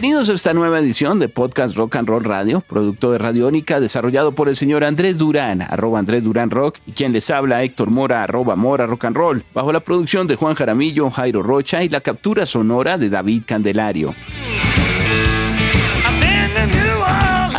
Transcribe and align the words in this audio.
Bienvenidos 0.00 0.30
a 0.30 0.32
esta 0.32 0.54
nueva 0.54 0.78
edición 0.78 1.18
de 1.18 1.28
Podcast 1.28 1.76
Rock 1.76 1.96
and 1.96 2.08
Roll 2.08 2.24
Radio, 2.24 2.62
producto 2.62 3.12
de 3.12 3.18
Radiónica, 3.18 3.80
desarrollado 3.80 4.32
por 4.32 4.48
el 4.48 4.56
señor 4.56 4.82
Andrés 4.82 5.18
Durán, 5.18 5.60
arroba 5.60 5.98
Andrés 5.98 6.24
Durán 6.24 6.48
Rock, 6.48 6.78
y 6.86 6.92
quien 6.92 7.12
les 7.12 7.28
habla 7.28 7.62
Héctor 7.62 7.90
Mora, 7.90 8.22
arroba 8.22 8.56
Mora 8.56 8.86
Rock 8.86 9.04
and 9.04 9.16
Roll, 9.18 9.44
bajo 9.52 9.74
la 9.74 9.80
producción 9.80 10.26
de 10.26 10.36
Juan 10.36 10.54
Jaramillo, 10.54 11.10
Jairo 11.10 11.42
Rocha 11.42 11.84
y 11.84 11.90
la 11.90 12.00
captura 12.00 12.46
sonora 12.46 12.96
de 12.96 13.10
David 13.10 13.42
Candelario. 13.44 14.14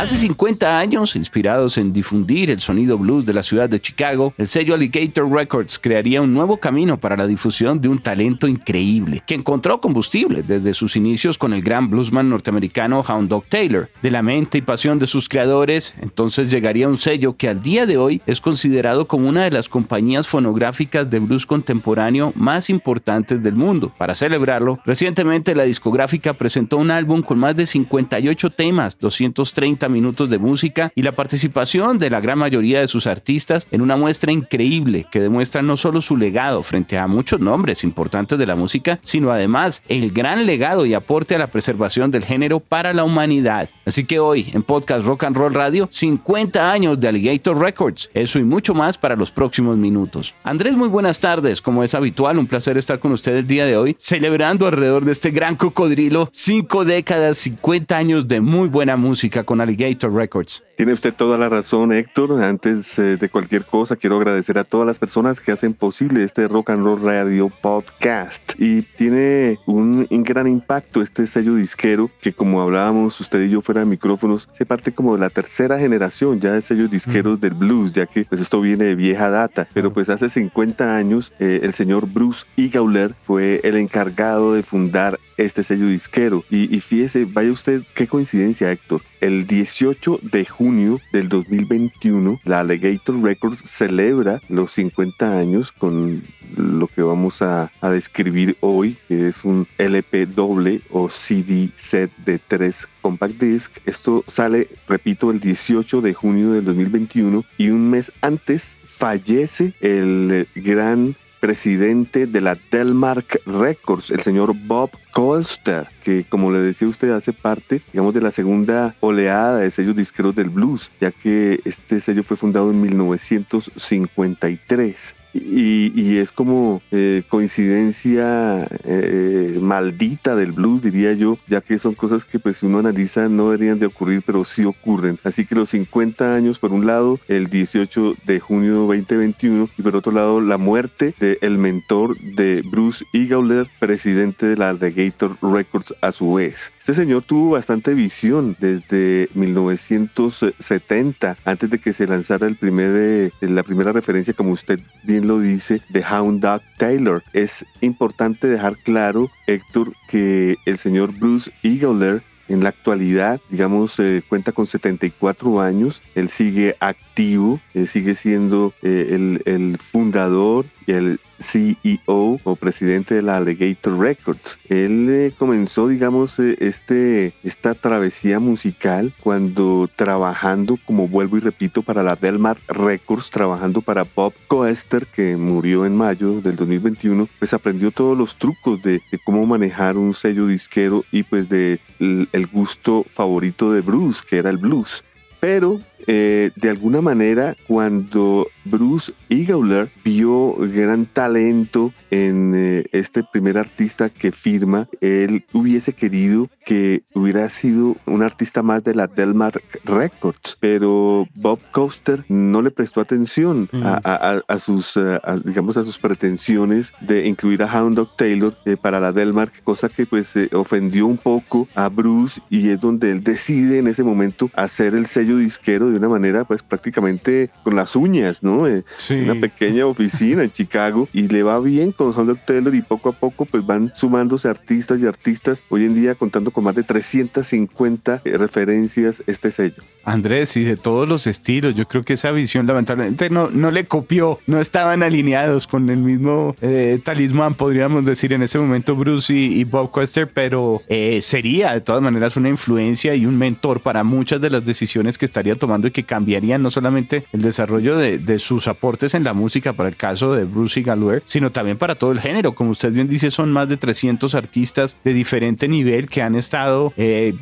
Hace 0.02 0.16
50 0.16 0.80
años, 0.80 1.14
inspirados 1.14 1.78
en 1.78 1.92
difundir 1.92 2.50
el 2.50 2.58
sonido 2.58 2.98
blues 2.98 3.24
de 3.24 3.32
la 3.32 3.44
ciudad 3.44 3.70
de 3.70 3.78
Chicago, 3.78 4.34
el 4.36 4.48
sello 4.48 4.74
Alligator 4.74 5.30
Records 5.30 5.78
crearía 5.78 6.20
un 6.20 6.34
nuevo 6.34 6.56
camino 6.56 6.98
para 6.98 7.16
la 7.16 7.28
difusión 7.28 7.80
de 7.80 7.86
un 7.86 8.00
talento 8.00 8.48
increíble, 8.48 9.22
que 9.24 9.36
encontró 9.36 9.80
combustible 9.80 10.42
desde 10.42 10.74
sus 10.74 10.96
inicios 10.96 11.38
con 11.38 11.52
el 11.52 11.62
gran 11.62 11.88
bluesman 11.88 12.28
norteamericano 12.28 13.04
Hound 13.08 13.28
Dog 13.28 13.44
Taylor. 13.44 13.90
De 14.02 14.10
la 14.10 14.22
mente 14.22 14.58
y 14.58 14.62
pasión 14.62 14.98
de 14.98 15.06
sus 15.06 15.28
creadores, 15.28 15.94
entonces 16.00 16.50
llegaría 16.50 16.88
un 16.88 16.98
sello 16.98 17.36
que 17.36 17.48
al 17.48 17.62
día 17.62 17.86
de 17.86 17.96
hoy 17.96 18.22
es 18.26 18.40
considerado 18.40 19.06
como 19.06 19.28
una 19.28 19.44
de 19.44 19.52
las 19.52 19.68
compañías 19.68 20.26
fonográficas 20.26 21.08
de 21.10 21.20
blues 21.20 21.46
contemporáneo 21.46 22.32
más 22.34 22.70
importantes 22.70 23.40
del 23.40 23.54
mundo. 23.54 23.92
Para 23.98 24.16
celebrarlo, 24.16 24.80
recientemente 24.84 25.54
la 25.54 25.62
discográfica 25.62 26.32
presentó 26.32 26.78
un 26.78 26.90
álbum 26.90 27.22
con 27.22 27.38
más 27.38 27.54
de 27.54 27.66
58 27.66 28.50
temas, 28.50 28.98
230 28.98 29.91
minutos 29.92 30.28
de 30.28 30.38
música 30.38 30.90
y 30.94 31.02
la 31.02 31.12
participación 31.12 31.98
de 31.98 32.10
la 32.10 32.20
gran 32.20 32.38
mayoría 32.38 32.80
de 32.80 32.88
sus 32.88 33.06
artistas 33.06 33.66
en 33.70 33.82
una 33.82 33.96
muestra 33.96 34.32
increíble 34.32 35.06
que 35.10 35.20
demuestra 35.20 35.62
no 35.62 35.76
solo 35.76 36.00
su 36.00 36.16
legado 36.16 36.62
frente 36.62 36.98
a 36.98 37.06
muchos 37.06 37.40
nombres 37.40 37.84
importantes 37.84 38.38
de 38.38 38.46
la 38.46 38.56
música, 38.56 38.98
sino 39.02 39.30
además 39.30 39.82
el 39.88 40.10
gran 40.10 40.46
legado 40.46 40.86
y 40.86 40.94
aporte 40.94 41.34
a 41.34 41.38
la 41.38 41.46
preservación 41.46 42.10
del 42.10 42.24
género 42.24 42.60
para 42.60 42.92
la 42.92 43.04
humanidad. 43.04 43.68
Así 43.84 44.04
que 44.04 44.18
hoy 44.18 44.46
en 44.52 44.62
Podcast 44.62 45.06
Rock 45.06 45.24
and 45.24 45.36
Roll 45.36 45.54
Radio, 45.54 45.88
50 45.90 46.72
años 46.72 46.98
de 46.98 47.08
Alligator 47.08 47.58
Records, 47.58 48.10
eso 48.14 48.38
y 48.38 48.44
mucho 48.44 48.74
más 48.74 48.96
para 48.96 49.16
los 49.16 49.30
próximos 49.30 49.76
minutos. 49.76 50.34
Andrés, 50.42 50.74
muy 50.74 50.88
buenas 50.88 51.20
tardes, 51.20 51.60
como 51.60 51.84
es 51.84 51.94
habitual, 51.94 52.38
un 52.38 52.46
placer 52.46 52.78
estar 52.78 52.98
con 52.98 53.12
usted 53.12 53.36
el 53.36 53.46
día 53.46 53.66
de 53.66 53.76
hoy, 53.76 53.96
celebrando 53.98 54.66
alrededor 54.66 55.04
de 55.04 55.12
este 55.12 55.30
gran 55.30 55.56
cocodrilo, 55.56 56.28
5 56.32 56.84
décadas, 56.84 57.38
50 57.38 57.96
años 57.96 58.28
de 58.28 58.40
muy 58.40 58.68
buena 58.68 58.96
música 58.96 59.44
con 59.44 59.60
Alligator 59.60 59.81
Records. 59.82 60.62
Tiene 60.76 60.94
usted 60.94 61.14
toda 61.14 61.38
la 61.38 61.48
razón, 61.48 61.92
Héctor. 61.92 62.42
Antes 62.42 62.98
eh, 62.98 63.16
de 63.16 63.28
cualquier 63.28 63.64
cosa, 63.64 63.96
quiero 63.96 64.16
agradecer 64.16 64.58
a 64.58 64.64
todas 64.64 64.86
las 64.86 64.98
personas 64.98 65.40
que 65.40 65.52
hacen 65.52 65.74
posible 65.74 66.24
este 66.24 66.48
Rock 66.48 66.70
and 66.70 66.84
Roll 66.84 67.02
Radio 67.02 67.50
Podcast. 67.50 68.54
Y 68.58 68.82
tiene 68.82 69.58
un, 69.66 70.06
gran 70.10 70.46
impacto 70.46 71.02
este 71.02 71.26
sello 71.26 71.54
disquero 71.56 72.10
que, 72.20 72.32
como 72.32 72.62
hablábamos 72.62 73.20
usted 73.20 73.42
y 73.42 73.50
yo 73.50 73.60
fuera 73.60 73.82
de 73.82 73.86
micrófonos, 73.86 74.48
se 74.52 74.64
parte 74.64 74.92
como 74.92 75.14
de 75.14 75.20
la 75.20 75.30
tercera 75.30 75.78
generación 75.78 76.40
ya 76.40 76.52
de 76.52 76.62
sellos 76.62 76.90
disqueros 76.90 77.40
del 77.40 77.54
blues, 77.54 77.92
ya 77.92 78.06
que 78.06 78.24
pues 78.24 78.40
esto 78.40 78.60
viene 78.60 78.84
de 78.84 78.94
vieja 78.94 79.30
data. 79.30 79.68
Pero 79.74 79.92
pues 79.92 80.08
hace 80.08 80.30
50 80.30 80.96
años 80.96 81.32
eh, 81.38 81.60
el 81.62 81.74
señor 81.74 82.08
Bruce 82.08 82.44
E. 82.56 82.68
Gauler 82.68 83.14
fue 83.22 83.60
el 83.64 83.76
encargado 83.76 84.54
de 84.54 84.62
fundar 84.62 85.18
este 85.42 85.62
sello 85.62 85.86
disquero. 85.86 86.44
Y, 86.50 86.80
fíjese, 86.80 87.24
vaya 87.24 87.50
usted, 87.50 87.82
qué 87.94 88.06
coincidencia, 88.06 88.70
Héctor. 88.70 89.02
El 89.20 89.46
18 89.46 90.20
de 90.22 90.44
junio 90.44 91.00
del 91.12 91.28
2021, 91.28 92.40
la 92.44 92.60
Alligator 92.60 93.22
Records 93.22 93.60
celebra 93.60 94.40
los 94.48 94.72
50 94.72 95.38
años 95.38 95.70
con 95.70 96.24
lo 96.56 96.88
que 96.88 97.02
vamos 97.02 97.40
a, 97.40 97.70
a 97.80 97.90
describir 97.90 98.56
hoy, 98.60 98.98
que 99.08 99.28
es 99.28 99.44
un 99.44 99.66
LP 99.78 100.26
doble 100.26 100.82
o 100.90 101.08
CD 101.08 101.70
set 101.76 102.10
de 102.24 102.38
tres 102.38 102.88
compact 103.00 103.40
disc. 103.40 103.72
Esto 103.86 104.24
sale, 104.26 104.68
repito, 104.88 105.30
el 105.30 105.40
18 105.40 106.00
de 106.00 106.14
junio 106.14 106.52
del 106.52 106.64
2021 106.64 107.44
y 107.58 107.68
un 107.68 107.90
mes 107.90 108.12
antes 108.20 108.76
fallece 108.84 109.74
el 109.80 110.48
gran 110.54 111.16
presidente 111.42 112.28
de 112.28 112.40
la 112.40 112.56
Delmark 112.70 113.40
Records, 113.46 114.12
el 114.12 114.20
señor 114.20 114.54
Bob 114.54 114.90
Colster, 115.12 115.86
que 116.02 116.24
como 116.24 116.50
le 116.50 116.58
decía 116.58 116.88
usted 116.88 117.10
hace 117.10 117.32
parte, 117.32 117.82
digamos, 117.92 118.12
de 118.14 118.22
la 118.22 118.30
segunda 118.30 118.94
oleada 119.00 119.58
de 119.58 119.70
sellos 119.70 119.94
disqueros 119.94 120.34
del 120.34 120.50
blues, 120.50 120.90
ya 121.00 121.10
que 121.10 121.60
este 121.64 122.00
sello 122.00 122.24
fue 122.24 122.36
fundado 122.36 122.70
en 122.70 122.80
1953. 122.80 125.14
Y, 125.34 126.18
es 126.18 126.30
como 126.30 126.82
eh, 126.90 127.22
coincidencia 127.28 128.68
eh, 128.84 129.58
maldita 129.60 130.36
del 130.36 130.52
blues, 130.52 130.82
diría 130.82 131.14
yo, 131.14 131.38
ya 131.48 131.62
que 131.62 131.78
son 131.78 131.94
cosas 131.94 132.24
que 132.24 132.38
pues 132.38 132.58
si 132.58 132.66
uno 132.66 132.80
analiza 132.80 133.28
no 133.28 133.50
deberían 133.50 133.78
de 133.78 133.86
ocurrir, 133.86 134.22
pero 134.24 134.44
sí 134.44 134.64
ocurren. 134.64 135.18
Así 135.24 135.46
que 135.46 135.54
los 135.54 135.70
50 135.70 136.34
años, 136.34 136.58
por 136.58 136.72
un 136.72 136.86
lado, 136.86 137.18
el 137.28 137.46
18 137.46 138.16
de 138.26 138.40
junio 138.40 138.86
2021, 138.86 139.70
y 139.76 139.82
por 139.82 139.96
otro 139.96 140.12
lado, 140.12 140.40
la 140.40 140.58
muerte 140.58 141.14
del 141.18 141.56
mentor 141.56 142.18
de 142.18 142.62
Bruce 142.70 143.04
E. 143.14 143.26
Gauler, 143.26 143.68
presidente 143.80 144.46
de 144.46 144.56
la 144.56 144.74
The 144.74 144.90
Gator 145.04 145.36
Records 145.42 145.94
a 146.00 146.12
su 146.12 146.34
vez. 146.34 146.72
Este 146.78 146.94
señor 146.94 147.22
tuvo 147.22 147.50
bastante 147.50 147.94
visión 147.94 148.56
desde 148.60 149.28
1970, 149.34 151.38
antes 151.44 151.70
de 151.70 151.78
que 151.78 151.92
se 151.92 152.06
lanzara 152.06 152.46
el 152.46 152.56
primer, 152.56 152.90
eh, 152.94 153.30
la 153.40 153.62
primera 153.62 153.92
referencia, 153.92 154.34
como 154.34 154.52
usted 154.52 154.80
bien 155.04 155.26
lo 155.26 155.40
dice 155.40 155.80
de 155.88 156.04
Hound 156.04 156.42
Dog 156.42 156.62
Taylor. 156.78 157.22
Es 157.32 157.64
importante 157.80 158.46
dejar 158.46 158.76
claro, 158.78 159.30
Héctor, 159.46 159.92
que 160.08 160.56
el 160.66 160.78
señor 160.78 161.12
Bruce 161.12 161.50
Eagler 161.62 162.22
en 162.48 162.62
la 162.62 162.68
actualidad, 162.68 163.40
digamos, 163.48 163.98
eh, 163.98 164.22
cuenta 164.28 164.52
con 164.52 164.66
74 164.66 165.60
años, 165.60 166.02
él 166.14 166.28
sigue 166.28 166.76
activo, 166.80 167.60
él 167.72 167.88
sigue 167.88 168.14
siendo 168.14 168.74
eh, 168.82 169.08
el, 169.10 169.42
el 169.46 169.78
fundador 169.78 170.66
el 170.86 171.20
CEO 171.40 172.38
o 172.44 172.56
presidente 172.56 173.14
de 173.14 173.22
la 173.22 173.36
Alligator 173.36 173.98
Records. 173.98 174.58
Él 174.68 175.06
eh, 175.10 175.32
comenzó, 175.36 175.88
digamos, 175.88 176.38
eh, 176.38 176.56
este, 176.60 177.32
esta 177.42 177.74
travesía 177.74 178.38
musical 178.38 179.12
cuando 179.20 179.90
trabajando, 179.94 180.78
como 180.84 181.08
vuelvo 181.08 181.36
y 181.36 181.40
repito, 181.40 181.82
para 181.82 182.02
la 182.02 182.16
Delmar 182.16 182.58
Records, 182.68 183.30
trabajando 183.30 183.82
para 183.82 184.04
Bob 184.04 184.32
Coester, 184.46 185.06
que 185.06 185.36
murió 185.36 185.84
en 185.84 185.96
mayo 185.96 186.40
del 186.40 186.56
2021, 186.56 187.28
pues 187.38 187.52
aprendió 187.52 187.90
todos 187.90 188.16
los 188.16 188.36
trucos 188.36 188.80
de, 188.82 189.02
cómo 189.24 189.46
manejar 189.46 189.96
un 189.96 190.14
sello 190.14 190.46
disquero 190.46 191.04
y 191.10 191.22
pues 191.22 191.48
de 191.48 191.80
el 191.98 192.46
gusto 192.52 193.04
favorito 193.10 193.72
de 193.72 193.80
Bruce, 193.80 194.22
que 194.28 194.38
era 194.38 194.50
el 194.50 194.58
blues. 194.58 195.04
Pero 195.40 195.80
eh, 196.06 196.50
de 196.56 196.70
alguna 196.70 197.00
manera, 197.00 197.56
cuando 197.66 198.48
Bruce 198.64 199.12
Eagler 199.28 199.90
vio 200.04 200.56
gran 200.56 201.06
talento 201.06 201.92
en 202.10 202.52
eh, 202.54 202.84
este 202.92 203.22
primer 203.24 203.58
artista 203.58 204.08
que 204.08 204.32
firma, 204.32 204.88
él 205.00 205.44
hubiese 205.52 205.92
querido 205.92 206.48
que 206.64 207.02
hubiera 207.14 207.48
sido 207.48 207.96
un 208.06 208.22
artista 208.22 208.62
más 208.62 208.84
de 208.84 208.94
la 208.94 209.06
Delmark 209.06 209.62
Records, 209.84 210.56
pero 210.60 211.26
Bob 211.34 211.58
Coster 211.70 212.24
no 212.28 212.62
le 212.62 212.70
prestó 212.70 213.00
atención 213.00 213.68
a, 213.72 214.58
sus, 214.58 214.96
eh, 214.96 215.18
digamos, 215.44 215.76
a 215.76 215.84
sus 215.84 215.98
pretensiones 215.98 216.92
de 217.00 217.26
incluir 217.26 217.62
a 217.62 217.66
Hound 217.80 217.96
Dog 217.96 218.16
Taylor 218.16 218.56
para 218.80 219.00
la 219.00 219.12
Delmark, 219.12 219.62
cosa 219.64 219.88
que 219.88 220.06
pues 220.06 220.34
ofendió 220.52 221.06
un 221.06 221.18
poco 221.18 221.68
a 221.74 221.88
Bruce 221.88 222.40
y 222.50 222.68
es 222.68 222.80
donde 222.80 223.10
él 223.10 223.24
decide 223.24 223.78
en 223.78 223.88
ese 223.88 224.04
momento 224.04 224.50
hacer 224.54 224.94
el 224.94 225.06
sello 225.06 225.38
disquero 225.38 225.91
de 225.92 225.98
una 225.98 226.08
manera 226.08 226.44
pues 226.44 226.62
prácticamente 226.62 227.50
con 227.62 227.76
las 227.76 227.96
uñas, 227.96 228.42
¿no? 228.42 228.66
Eh, 228.66 228.84
una 229.10 229.40
pequeña 229.40 229.86
oficina 229.86 230.42
en 230.42 230.50
Chicago 230.50 231.08
y 231.12 231.28
le 231.28 231.42
va 231.42 231.58
bien 231.60 231.92
con 231.92 232.18
Hunter 232.18 232.36
Taylor 232.44 232.74
y 232.74 232.82
poco 232.82 233.10
a 233.10 233.12
poco 233.12 233.44
pues 233.44 233.64
van 233.64 233.92
sumándose 233.94 234.48
artistas 234.48 235.00
y 235.00 235.06
artistas 235.06 235.64
hoy 235.68 235.84
en 235.84 235.94
día 235.94 236.14
contando 236.14 236.50
con 236.50 236.64
más 236.64 236.74
de 236.74 236.82
350 236.82 238.22
eh, 238.24 238.38
referencias 238.38 239.22
este 239.26 239.50
sello. 239.50 239.82
Andrés, 240.04 240.56
y 240.56 240.64
de 240.64 240.76
todos 240.76 241.08
los 241.08 241.26
estilos, 241.26 241.76
yo 241.76 241.86
creo 241.86 242.02
que 242.02 242.14
esa 242.14 242.32
visión 242.32 242.66
lamentablemente 242.66 243.30
no, 243.30 243.50
no 243.50 243.70
le 243.70 243.86
copió, 243.86 244.40
no 244.46 244.60
estaban 244.60 245.02
alineados 245.02 245.66
con 245.66 245.88
el 245.90 245.98
mismo 245.98 246.56
eh, 246.60 247.00
talismán, 247.04 247.54
podríamos 247.54 248.04
decir 248.04 248.32
en 248.32 248.42
ese 248.42 248.58
momento 248.58 248.96
Bruce 248.96 249.32
y, 249.32 249.62
Bob 249.64 249.92
Quester, 249.92 250.28
pero 250.32 250.82
sería 251.20 251.72
de 251.72 251.80
todas 251.80 252.02
maneras 252.02 252.36
una 252.36 252.48
influencia 252.48 253.14
y 253.14 253.26
un 253.26 253.38
mentor 253.38 253.80
para 253.80 254.04
muchas 254.04 254.40
de 254.40 254.50
las 254.50 254.64
decisiones 254.64 255.18
que 255.18 255.24
estaría 255.24 255.56
tomando 255.56 255.81
y 255.88 255.90
que 255.90 256.04
cambiarían 256.04 256.62
no 256.62 256.70
solamente 256.70 257.24
el 257.32 257.42
desarrollo 257.42 257.96
de, 257.96 258.18
de 258.18 258.38
sus 258.38 258.68
aportes 258.68 259.14
en 259.14 259.24
la 259.24 259.32
música 259.32 259.72
para 259.72 259.88
el 259.88 259.96
caso 259.96 260.34
de 260.34 260.44
Bruce 260.44 260.80
y 260.80 260.84
sino 261.24 261.50
también 261.50 261.78
para 261.78 261.94
todo 261.94 262.12
el 262.12 262.20
género. 262.20 262.52
Como 262.52 262.70
usted 262.70 262.92
bien 262.92 263.08
dice, 263.08 263.30
son 263.30 263.52
más 263.52 263.68
de 263.68 263.76
300 263.76 264.34
artistas 264.34 264.96
de 265.04 265.12
diferente 265.12 265.68
nivel 265.68 266.08
que 266.08 266.22
han 266.22 266.34
estado 266.34 266.92
eh, 266.96 267.34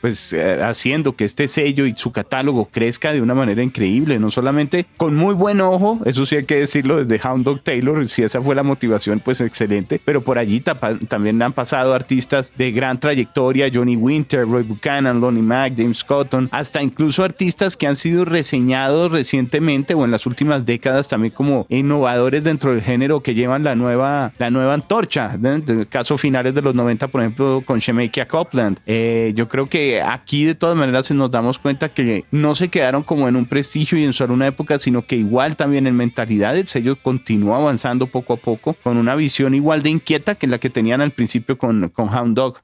pues 0.00 0.32
eh, 0.32 0.62
haciendo 0.62 1.14
que 1.14 1.24
este 1.24 1.48
sello 1.48 1.86
y 1.86 1.94
su 1.96 2.12
catálogo 2.12 2.68
crezca 2.70 3.12
de 3.12 3.20
una 3.20 3.34
manera 3.34 3.62
increíble, 3.62 4.18
no 4.18 4.30
solamente 4.30 4.86
con 4.96 5.14
muy 5.14 5.34
buen 5.34 5.60
ojo, 5.60 6.00
eso 6.04 6.26
sí 6.26 6.36
hay 6.36 6.44
que 6.44 6.56
decirlo 6.56 7.04
desde 7.04 7.26
Hound 7.26 7.44
Dog 7.44 7.62
Taylor, 7.62 8.06
si 8.08 8.22
esa 8.22 8.40
fue 8.40 8.54
la 8.54 8.62
motivación, 8.62 9.20
pues 9.20 9.40
excelente, 9.40 10.00
pero 10.04 10.22
por 10.22 10.38
allí 10.38 10.62
también 11.08 11.40
han 11.42 11.52
pasado 11.52 11.94
artistas 11.94 12.52
de 12.56 12.72
gran 12.72 12.98
trayectoria, 12.98 13.70
Johnny 13.72 13.96
Winter, 13.96 14.46
Roy 14.46 14.62
Buchanan, 14.62 15.20
Lonnie 15.20 15.42
Mack, 15.42 15.74
James 15.76 16.04
Cotton, 16.04 16.48
hasta 16.52 16.82
incluso 16.82 17.24
artistas 17.24 17.76
que 17.78 17.86
han 17.86 17.96
sido 17.96 18.24
reseñados 18.24 19.12
recientemente 19.12 19.94
o 19.94 20.04
en 20.04 20.10
las 20.10 20.26
últimas 20.26 20.66
décadas 20.66 21.08
también 21.08 21.32
como 21.32 21.66
innovadores 21.68 22.44
dentro 22.44 22.72
del 22.72 22.82
género 22.82 23.22
que 23.22 23.34
llevan 23.34 23.64
la 23.64 23.74
nueva, 23.74 24.32
la 24.38 24.50
nueva 24.50 24.74
antorcha. 24.74 25.34
En 25.34 25.64
el 25.66 25.88
caso 25.88 26.18
finales 26.18 26.54
de 26.54 26.62
los 26.62 26.74
90, 26.74 27.08
por 27.08 27.20
ejemplo, 27.22 27.62
con 27.64 27.78
Shemaikia 27.78 28.28
Copland. 28.28 28.78
Eh, 28.86 29.32
yo 29.34 29.48
creo 29.48 29.66
que 29.66 30.02
aquí 30.02 30.44
de 30.44 30.54
todas 30.54 30.76
maneras 30.76 31.10
nos 31.12 31.30
damos 31.30 31.58
cuenta 31.58 31.88
que 31.88 32.24
no 32.30 32.54
se 32.54 32.68
quedaron 32.68 33.02
como 33.02 33.28
en 33.28 33.36
un 33.36 33.46
prestigio 33.46 33.98
y 33.98 34.04
en 34.04 34.12
solo 34.12 34.34
una 34.34 34.48
época, 34.48 34.78
sino 34.78 35.06
que 35.06 35.16
igual 35.16 35.56
también 35.56 35.86
en 35.86 35.96
mentalidad 35.96 36.56
el 36.56 36.66
sello 36.66 36.96
continuó 37.00 37.54
avanzando 37.54 38.06
poco 38.06 38.34
a 38.34 38.36
poco 38.36 38.74
con 38.74 38.96
una 38.96 39.14
visión 39.14 39.54
igual 39.54 39.82
de 39.82 39.90
inquieta 39.90 40.34
que 40.34 40.46
la 40.46 40.58
que 40.58 40.70
tenían 40.70 41.00
al 41.00 41.12
principio 41.12 41.56
con, 41.56 41.88
con 41.90 42.08
Hound 42.08 42.36
Dog. 42.36 42.60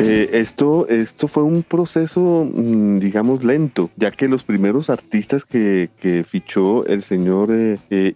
Eh, 0.00 0.30
esto, 0.34 0.86
esto 0.88 1.26
fue 1.26 1.42
un 1.42 1.64
proceso, 1.64 2.48
mm, 2.50 2.98
digamos, 3.00 3.42
lento, 3.42 3.90
ya 3.96 4.12
que 4.12 4.28
los 4.28 4.44
primeros 4.44 4.90
artistas 4.90 5.44
que, 5.44 5.90
fichó 6.28 6.86
el 6.86 7.02
señor 7.02 7.50
eh, 7.50 7.78
eh, 7.90 8.12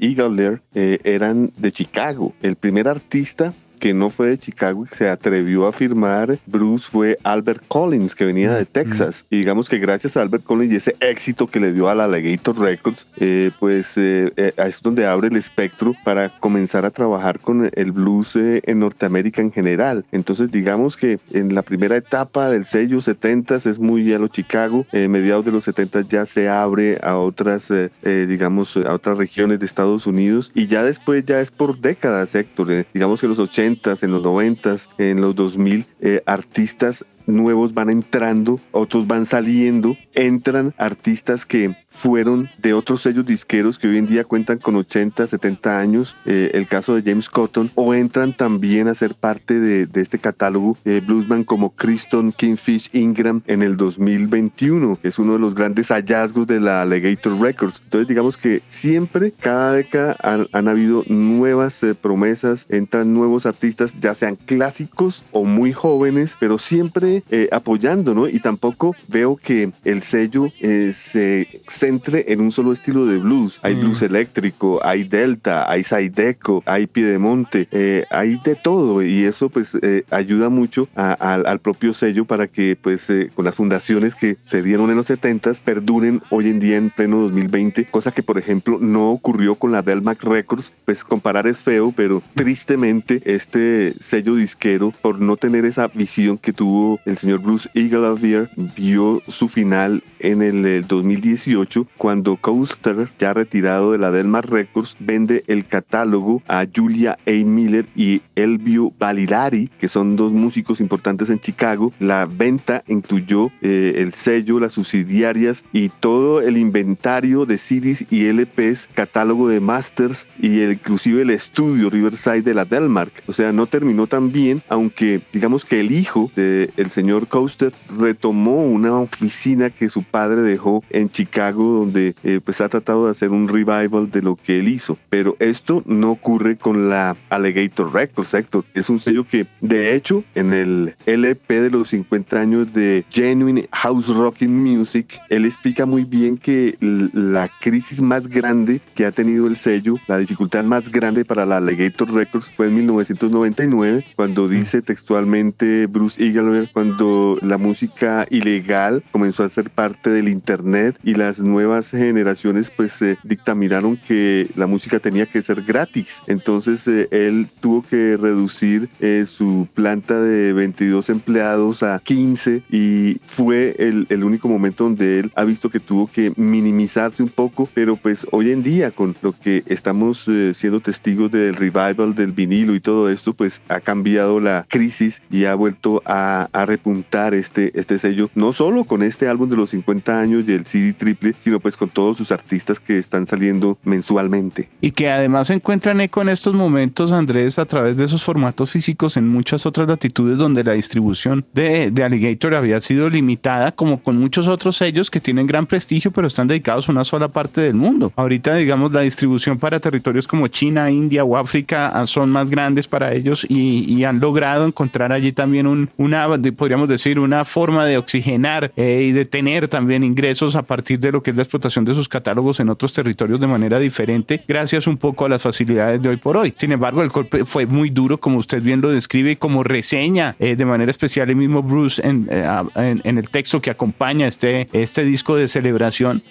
eh 0.75 0.99
eran 1.05 1.53
de 1.57 1.73
Chicago. 1.73 2.35
El 2.41 2.57
primer 2.57 2.87
artista 2.87 3.53
que 3.83 3.95
no 3.95 4.11
fue 4.11 4.29
de 4.29 4.39
Chicago 4.39 4.85
y 4.85 4.89
que 4.89 4.95
se 4.95 5.09
atrevió 5.09 5.67
a 5.67 5.73
firmar 5.73 6.39
Bruce 6.47 6.89
fue 6.89 7.19
Albert 7.25 7.65
Collins, 7.67 8.15
que 8.15 8.25
venía 8.25 8.55
de 8.55 8.65
Texas. 8.65 9.25
Y 9.29 9.39
digamos 9.39 9.69
que 9.69 9.81
gracias 9.81 10.17
a 10.17 10.23
Albert 10.23 10.45
Collins 10.45 10.73
y 10.73 10.77
ese 10.77 10.97
éxito 11.01 11.49
que 11.49 11.59
le 11.59 11.73
dio 11.73 11.89
a 11.89 11.95
la 11.97 12.05
Alligator 12.05 12.57
Records, 12.57 13.09
eh, 13.17 13.51
pues 13.59 13.99
eh, 13.99 14.33
eh, 14.37 14.53
es 14.57 14.83
donde 14.83 15.05
abre 15.05 15.27
el 15.27 15.37
espectro 15.37 15.97
para 16.05 16.29
comenzar 16.29 16.85
a 16.85 16.93
trabajar 16.93 17.41
con 17.41 17.73
el 17.75 17.91
blues 17.91 18.37
en 18.37 18.79
Norteamérica 18.79 19.43
en 19.43 19.51
general. 19.51 20.05
Entonces, 20.13 20.53
digamos 20.53 20.97
que 20.97 21.19
en 21.33 21.53
la 21.53 21.63
primera 21.63 21.97
etapa 21.97 22.51
del 22.51 22.65
sello 22.65 23.01
70 23.01 23.57
es 23.57 23.81
muy 23.81 24.13
a 24.13 24.19
lo 24.21 24.29
Chicago, 24.29 24.87
mediados 24.93 25.45
de 25.45 25.51
los 25.51 25.65
70 25.65 26.03
ya 26.03 26.25
se 26.25 26.49
abre 26.49 27.01
a 27.03 27.17
otras, 27.17 27.73
digamos, 28.05 28.77
a 28.77 28.93
otras 28.95 29.19
regiones 29.19 29.59
de 29.59 29.67
Estados 29.67 30.07
Unidos 30.07 30.53
y 30.55 30.69
ya 30.69 30.85
después 30.85 31.25
ya 31.27 31.41
es 31.41 31.51
por 31.51 31.81
décadas, 31.81 32.37
Héctor. 32.37 32.87
digamos 32.95 33.21
que 33.21 33.27
los 33.27 33.41
80 33.41 33.72
en 34.03 34.13
los 34.13 34.23
90, 34.23 34.77
en 34.99 35.21
los 35.21 35.35
2000, 35.35 35.87
eh, 36.01 36.23
artistas 36.27 37.05
nuevos 37.27 37.75
van 37.75 37.91
entrando, 37.91 38.61
otros 38.71 39.07
van 39.07 39.27
saliendo, 39.27 39.97
entran 40.15 40.75
artistas 40.79 41.47
que 41.47 41.75
fueron 41.93 42.49
de 42.59 42.73
otros 42.75 43.03
sellos 43.03 43.27
disqueros 43.27 43.79
que 43.79 43.87
hoy 43.87 43.99
en 43.99 44.07
día 44.07 44.25
cuentan 44.25 44.59
con 44.59 44.77
80, 44.77 45.27
70 45.27 45.79
años, 45.79 46.17
eh, 46.25 46.51
el 46.55 46.67
caso 46.67 46.95
de 46.95 47.03
James 47.03 47.29
Cotton, 47.29 47.71
o 47.75 47.95
entran 47.95 48.37
también 48.37 48.89
a 48.89 48.95
ser 48.95 49.15
parte 49.15 49.61
de, 49.61 49.89
este 50.01 50.19
catálogo 50.19 50.77
eh, 50.85 51.01
bluesman 51.05 51.45
como 51.45 51.75
Kristen 51.75 52.33
Kingfish 52.33 52.91
Ingram 52.93 53.43
en 53.47 53.63
el 53.63 53.77
2021, 53.77 54.99
que 55.01 55.09
es 55.09 55.19
uno 55.19 55.35
de 55.35 55.39
los 55.39 55.55
grandes 55.55 55.89
hallazgos 55.89 56.47
de 56.47 56.61
la 56.61 56.83
Alligator 56.83 57.39
Records. 57.39 57.81
Entonces 57.85 58.09
digamos 58.09 58.37
que 58.37 58.63
siempre, 58.67 59.33
cada 59.39 59.73
década 59.75 60.17
han, 60.23 60.69
habido 60.69 61.05
nuevas 61.07 61.83
eh, 61.83 61.95
promesas, 61.95 62.67
entran 62.69 63.13
nuevos 63.15 63.47
artistas, 63.47 63.97
ya 64.01 64.15
sean 64.15 64.37
clásicos 64.37 65.25
o 65.31 65.45
muy 65.45 65.73
jóvenes, 65.73 66.37
pero 66.41 66.59
siempre 66.59 67.12
apoyando, 67.51 68.15
¿no? 68.15 68.29
Y 68.29 68.41
tampoco 68.41 68.95
veo 69.09 69.37
que 69.37 69.73
el 69.85 70.03
sello 70.03 70.49
se 70.93 71.63
centre 71.69 72.27
en 72.29 72.41
un 72.41 72.53
solo 72.53 72.73
estilo 72.73 73.07
de 73.07 73.19
blues. 73.19 73.59
Hay 73.63 73.75
blues 73.75 74.03
mm. 74.03 74.05
eléctrico, 74.05 74.81
hay 74.83 75.05
delta, 75.05 75.71
hay 75.71 75.85
Zydeco, 75.85 76.63
hay 76.67 76.87
piedemonte, 76.87 77.69
eh, 77.71 78.05
hay 78.11 78.41
de 78.43 78.55
todo 78.55 79.03
y 79.03 79.25
eso 79.25 79.49
pues 79.49 79.77
eh, 79.83 80.05
ayuda 80.11 80.49
mucho 80.49 80.89
al 80.95 81.61
propio 81.61 81.95
sello 81.95 82.25
para 82.25 82.47
que 82.47 82.77
pues 82.81 83.09
eh, 83.11 83.31
con 83.35 83.45
las 83.45 83.57
fundaciones 83.57 84.15
que 84.15 84.37
se 84.43 84.63
dieron 84.63 84.91
en 84.91 84.97
los 84.97 85.11
70s 85.11 85.61
perduren 85.61 86.23
hoy 86.31 86.49
en 86.49 86.61
día 86.61 86.77
en 86.77 86.91
pleno 86.91 87.19
2020, 87.21 87.87
cosa 87.87 88.13
que 88.13 88.23
por 88.23 88.39
ejemplo 88.39 88.79
no 88.81 89.11
ocurrió 89.11 89.55
con 89.55 89.73
la 89.73 89.83
Delmac 89.83 90.23
Records, 90.23 90.73
pues 90.85 91.05
comparar 91.05 91.47
es 91.47 91.59
feo, 91.59 91.93
pero 91.95 92.23
tristemente 92.35 93.23
este 93.25 93.95
sello 94.01 94.35
disquero 94.35 94.93
por 95.03 95.21
no 95.21 95.37
tener 95.37 95.65
esa 95.65 95.89
visión 95.89 96.39
que 96.39 96.53
tuvo 96.53 97.01
el 97.05 97.17
señor 97.17 97.41
Bruce 97.41 97.69
Eagle 97.75 98.49
vio 98.77 99.23
su 99.29 99.49
final 99.49 100.03
en 100.19 100.43
el 100.43 100.87
2018 100.87 101.87
cuando 101.99 102.37
Coaster, 102.37 103.09
ya 103.19 103.35
retirado 103.35 103.93
de 103.93 103.99
la 103.99 104.11
Delmar 104.11 104.49
Records, 104.49 104.97
vende 104.99 105.45
el 105.47 105.67
catálogo 105.67 106.43
a 106.47 106.67
Julia 106.73 107.19
A. 107.27 107.31
Miller 107.31 107.87
y 107.95 108.23
Elvio 108.37 108.93
Validari, 108.99 109.69
que 109.79 109.89
son 109.89 110.17
dos 110.17 110.33
músicos 110.33 110.81
importantes 110.81 111.31
en 111.31 111.41
Chicago. 111.41 111.93
La 111.99 112.27
venta 112.27 112.85
incluyó 112.87 113.51
eh, 113.61 113.95
el 113.97 114.13
sello, 114.13 114.61
las 114.61 114.75
subsidiarias 114.75 115.65
y 115.73 115.89
todo 115.89 116.41
el 116.41 116.57
inventario 116.57 117.47
de 117.47 117.59
CDs 117.59 118.05
y 118.11 118.31
LPs, 118.33 118.89
catálogo 118.95 119.49
de 119.49 119.61
masters 119.61 120.27
y 120.41 120.63
inclusive 120.63 121.23
el 121.23 121.31
estudio 121.31 121.91
Riverside 121.91 122.43
de 122.43 122.55
la 122.55 122.65
Delmark. 122.65 123.23
O 123.27 123.33
sea, 123.33 123.53
no 123.53 123.67
terminó 123.67 124.07
tan 124.07 124.33
bien, 124.33 124.63
aunque 124.69 125.23
digamos 125.33 125.65
que 125.65 125.81
el 125.81 125.93
hijo 125.93 126.31
del 126.37 126.91
señor 126.93 127.27
Coaster 127.27 127.73
retomó 127.99 128.65
una 128.65 128.99
oficina 128.99 129.71
que 129.71 129.89
su 129.89 130.03
padre 130.03 130.43
dejó 130.43 130.85
en 130.91 131.11
Chicago 131.11 131.65
donde 131.73 132.15
eh, 132.23 132.41
pues 132.45 132.61
ha 132.61 132.69
tratado 132.69 133.07
de 133.07 133.11
hacer 133.11 133.31
un 133.31 133.49
revival 133.49 134.11
de 134.11 134.23
lo 134.23 134.37
que 134.37 134.59
él 134.59 134.69
hizo. 134.69 134.99
Pero 135.09 135.37
esto 135.41 135.83
no 135.87 136.11
ocurre 136.11 136.57
con 136.57 136.89
la 136.89 137.17
Alligator 137.31 137.93
Records, 137.93 138.35
Héctor. 138.35 138.65
Es 138.75 138.91
un 138.91 139.01
sello 139.01 139.27
que 139.27 139.47
de 139.61 139.95
hecho 139.95 140.23
en 140.35 140.53
el 140.53 140.95
LP 141.07 141.61
de 141.61 141.71
los 141.71 141.89
50 141.89 142.41
años 142.41 142.73
de 142.73 143.05
Genuine 143.11 143.69
House 143.73 144.09
Rocking 144.09 144.63
Music, 144.63 145.19
él 145.29 145.47
explica 145.47 145.87
muy 145.87 146.05
bien 146.05 146.37
que 146.37 146.77
la 146.81 147.51
crisis 147.61 148.01
más 148.01 148.29
grande 148.29 148.81
que 148.95 149.07
ha 149.07 149.13
tenido 149.13 149.47
el 149.47 149.57
sello, 149.57 149.97
la 150.07 150.19
dificultad 150.19 150.65
más 150.65 150.91
grande 150.91 151.25
para 151.25 151.47
la 151.47 151.57
Alligator 151.57 152.13
Records 152.13 152.51
fue 152.57 152.67
en 152.67 152.75
1999, 152.77 154.05
cuando 154.17 154.49
dice 154.49 154.83
textualmente 154.83 155.87
Bruce 155.87 156.23
Eagleman, 156.23 156.69
cuando 156.83 157.39
la 157.43 157.59
música 157.59 158.27
ilegal 158.29 159.05
comenzó 159.13 159.45
a 159.45 159.49
ser 159.49 159.71
parte 159.71 160.11
del 160.11 160.29
Internet 160.29 160.99
y 161.05 161.15
las 161.15 161.39
nuevas 161.39 161.91
generaciones 161.91 162.73
pues 162.77 163.01
eh, 163.03 163.17
dictaminaron 163.23 163.97
que 163.97 164.51
la 164.57 164.67
música 164.67 164.99
tenía 164.99 165.27
que 165.27 165.45
ser 165.45 165.63
gratis. 165.63 166.21
Entonces 166.27 166.89
eh, 166.89 167.07
él 167.13 167.49
tuvo 167.61 167.83
que 167.83 168.17
reducir 168.17 168.89
eh, 168.99 169.27
su 169.29 169.69
planta 169.75 170.21
de 170.21 170.53
22 170.55 171.09
empleados 171.11 171.85
a 171.85 172.01
15 172.01 172.65
y 172.69 173.21
fue 173.27 173.77
el, 173.79 174.09
el, 174.09 174.25
único 174.25 174.49
momento 174.49 174.83
donde 174.83 175.21
él 175.21 175.33
ha 175.37 175.45
visto 175.45 175.71
que 175.71 175.79
tuvo 175.79 176.09
que 176.09 176.33
minimizarse 176.35 177.23
un 177.23 177.29
poco, 177.29 177.69
pero 177.73 177.95
pues 177.95 178.27
hoy 178.33 178.51
en 178.51 178.65
día 178.65 178.91
con 178.91 179.15
lo 179.23 179.39
que 179.39 179.63
estamos 179.67 180.29
siendo 180.55 180.81
testigos 180.81 181.31
del 181.31 181.55
revival 181.55 182.17
del 182.17 182.33
vinilo 182.33 182.75
y 182.75 182.81
todo 182.81 183.09
esto, 183.09 183.35
pues 183.35 183.61
ha 183.69 183.79
cambiado 183.79 184.41
la 184.41 184.67
crisis 184.69 185.23
y 185.31 185.45
ha 185.45 185.55
vuelto 185.55 186.03
a, 186.07 186.49
a 186.53 186.67
repuntar 186.73 187.35
este, 187.35 187.79
este 187.79 187.99
sello, 187.99 188.31
no 188.35 188.55
solo 188.55 188.85
con 188.85 189.03
este 189.03 189.29
álbum 189.29 189.49
de 189.49 189.57
los 189.57 189.71
50 189.71 190.19
años 190.19 190.45
y 190.49 190.53
el 190.53 190.65
CD 190.65 190.95
triple, 190.95 191.35
sino 191.39 191.61
pues 191.61 191.77
con 191.77 191.91
todos 191.91 192.17
sus 192.17 192.33
artistas 192.33 192.81
que 192.81 192.99
están 192.99 193.27
saliendo 193.27 193.79
mensualmente. 193.85 194.71
Y 194.81 194.93
que 194.93 195.11
además 195.11 195.51
encuentran 195.51 196.01
eco 196.01 196.23
en 196.23 196.31
estos 196.31 196.55
momentos, 196.55 197.13
Andrés, 197.13 197.59
a 197.59 197.67
través 197.67 197.97
de 197.97 198.05
esos 198.05 198.23
formatos 198.23 198.71
físicos 198.71 199.19
en 199.19 199.29
muchas 199.29 199.67
otras 199.67 199.87
latitudes 199.87 200.39
donde 200.39 200.65
la 200.65 200.73
distribución 200.73 201.45
de, 201.53 201.91
de 201.91 202.05
Alligator 202.05 202.55
había 202.55 202.81
sido 202.81 203.11
limitada, 203.11 203.73
como 203.73 204.03
con 204.03 204.19
muchos 204.19 204.49
otros 204.49 204.77
sellos 204.77 205.11
que 205.11 205.21
tienen 205.21 205.47
gran 205.47 205.67
prestigio, 205.67 206.11
pero 206.11 206.27
están 206.27 206.49
dedicados 206.49 206.89
a 206.89 206.93
una 206.93 207.05
sola 207.05 207.29
parte 207.29 207.61
del 207.61 207.75
mundo. 207.75 208.13
Ahorita, 208.17 208.55
digamos, 208.55 208.93
la 208.93 209.03
distribución 209.03 209.59
para 209.59 209.79
territorios 209.79 210.27
como 210.27 210.49
China, 210.49 210.91
India 210.91 211.23
o 211.23 211.37
África 211.37 212.05
son 212.07 212.31
más 212.31 212.49
grandes 212.49 212.89
para 212.89 213.13
ellos 213.13 213.45
y, 213.47 213.93
y 213.93 214.05
han 214.05 214.21
logrado 214.21 214.67
encontrar 214.67 215.13
allí 215.13 215.33
también 215.33 215.67
un, 215.67 215.91
una, 215.99 216.27
podríamos 216.63 216.89
decir, 216.89 217.19
una 217.19 217.45
forma 217.45 217.85
de 217.85 217.99
oxigenar 217.99 218.71
eh, 218.77 219.07
y 219.09 219.11
de 219.11 219.25
tener 219.25 219.67
también 219.67 220.05
ingresos 220.05 220.55
a 220.55 220.63
partir 220.63 221.01
de 221.01 221.11
lo 221.11 221.21
que 221.21 221.31
es 221.31 221.37
la 221.37 221.43
explotación 221.43 221.85
de 221.85 221.93
sus 221.93 222.09
catálogos 222.09 222.61
en 222.61 222.69
otros 222.69 222.93
territorios 222.93 223.41
de 223.41 223.49
manera 223.49 223.81
diferente, 223.81 224.45
gracias 224.47 224.87
un 224.87 224.97
poco 224.97 225.25
a 225.25 225.29
las 225.29 225.43
facilidades 225.43 226.01
de 226.01 226.11
hoy 226.11 226.19
por 226.19 226.37
hoy. 226.37 226.53
Sin 226.55 226.71
embargo, 226.71 227.03
el 227.03 227.09
golpe 227.09 227.45
fue 227.47 227.67
muy 227.67 227.91
duro, 227.91 228.21
como 228.21 228.39
usted 228.39 228.63
bien 228.63 228.81
lo 228.81 228.91
describe, 228.91 229.33
y 229.33 229.37
como 229.37 229.65
reseña 229.65 230.37
eh, 230.39 230.55
de 230.55 230.65
manera 230.65 230.89
especial 230.89 231.31
el 231.31 231.35
mismo 231.35 231.65
Bruce 231.65 232.01
en, 232.07 232.29
en, 232.31 233.19
el 233.19 233.29
texto 233.29 233.61
que 233.61 233.71
acompaña 233.71 234.29
este, 234.29 234.69
este 234.73 235.05
disco 235.05 235.35
de 235.35 235.49
celebración. 235.49 236.23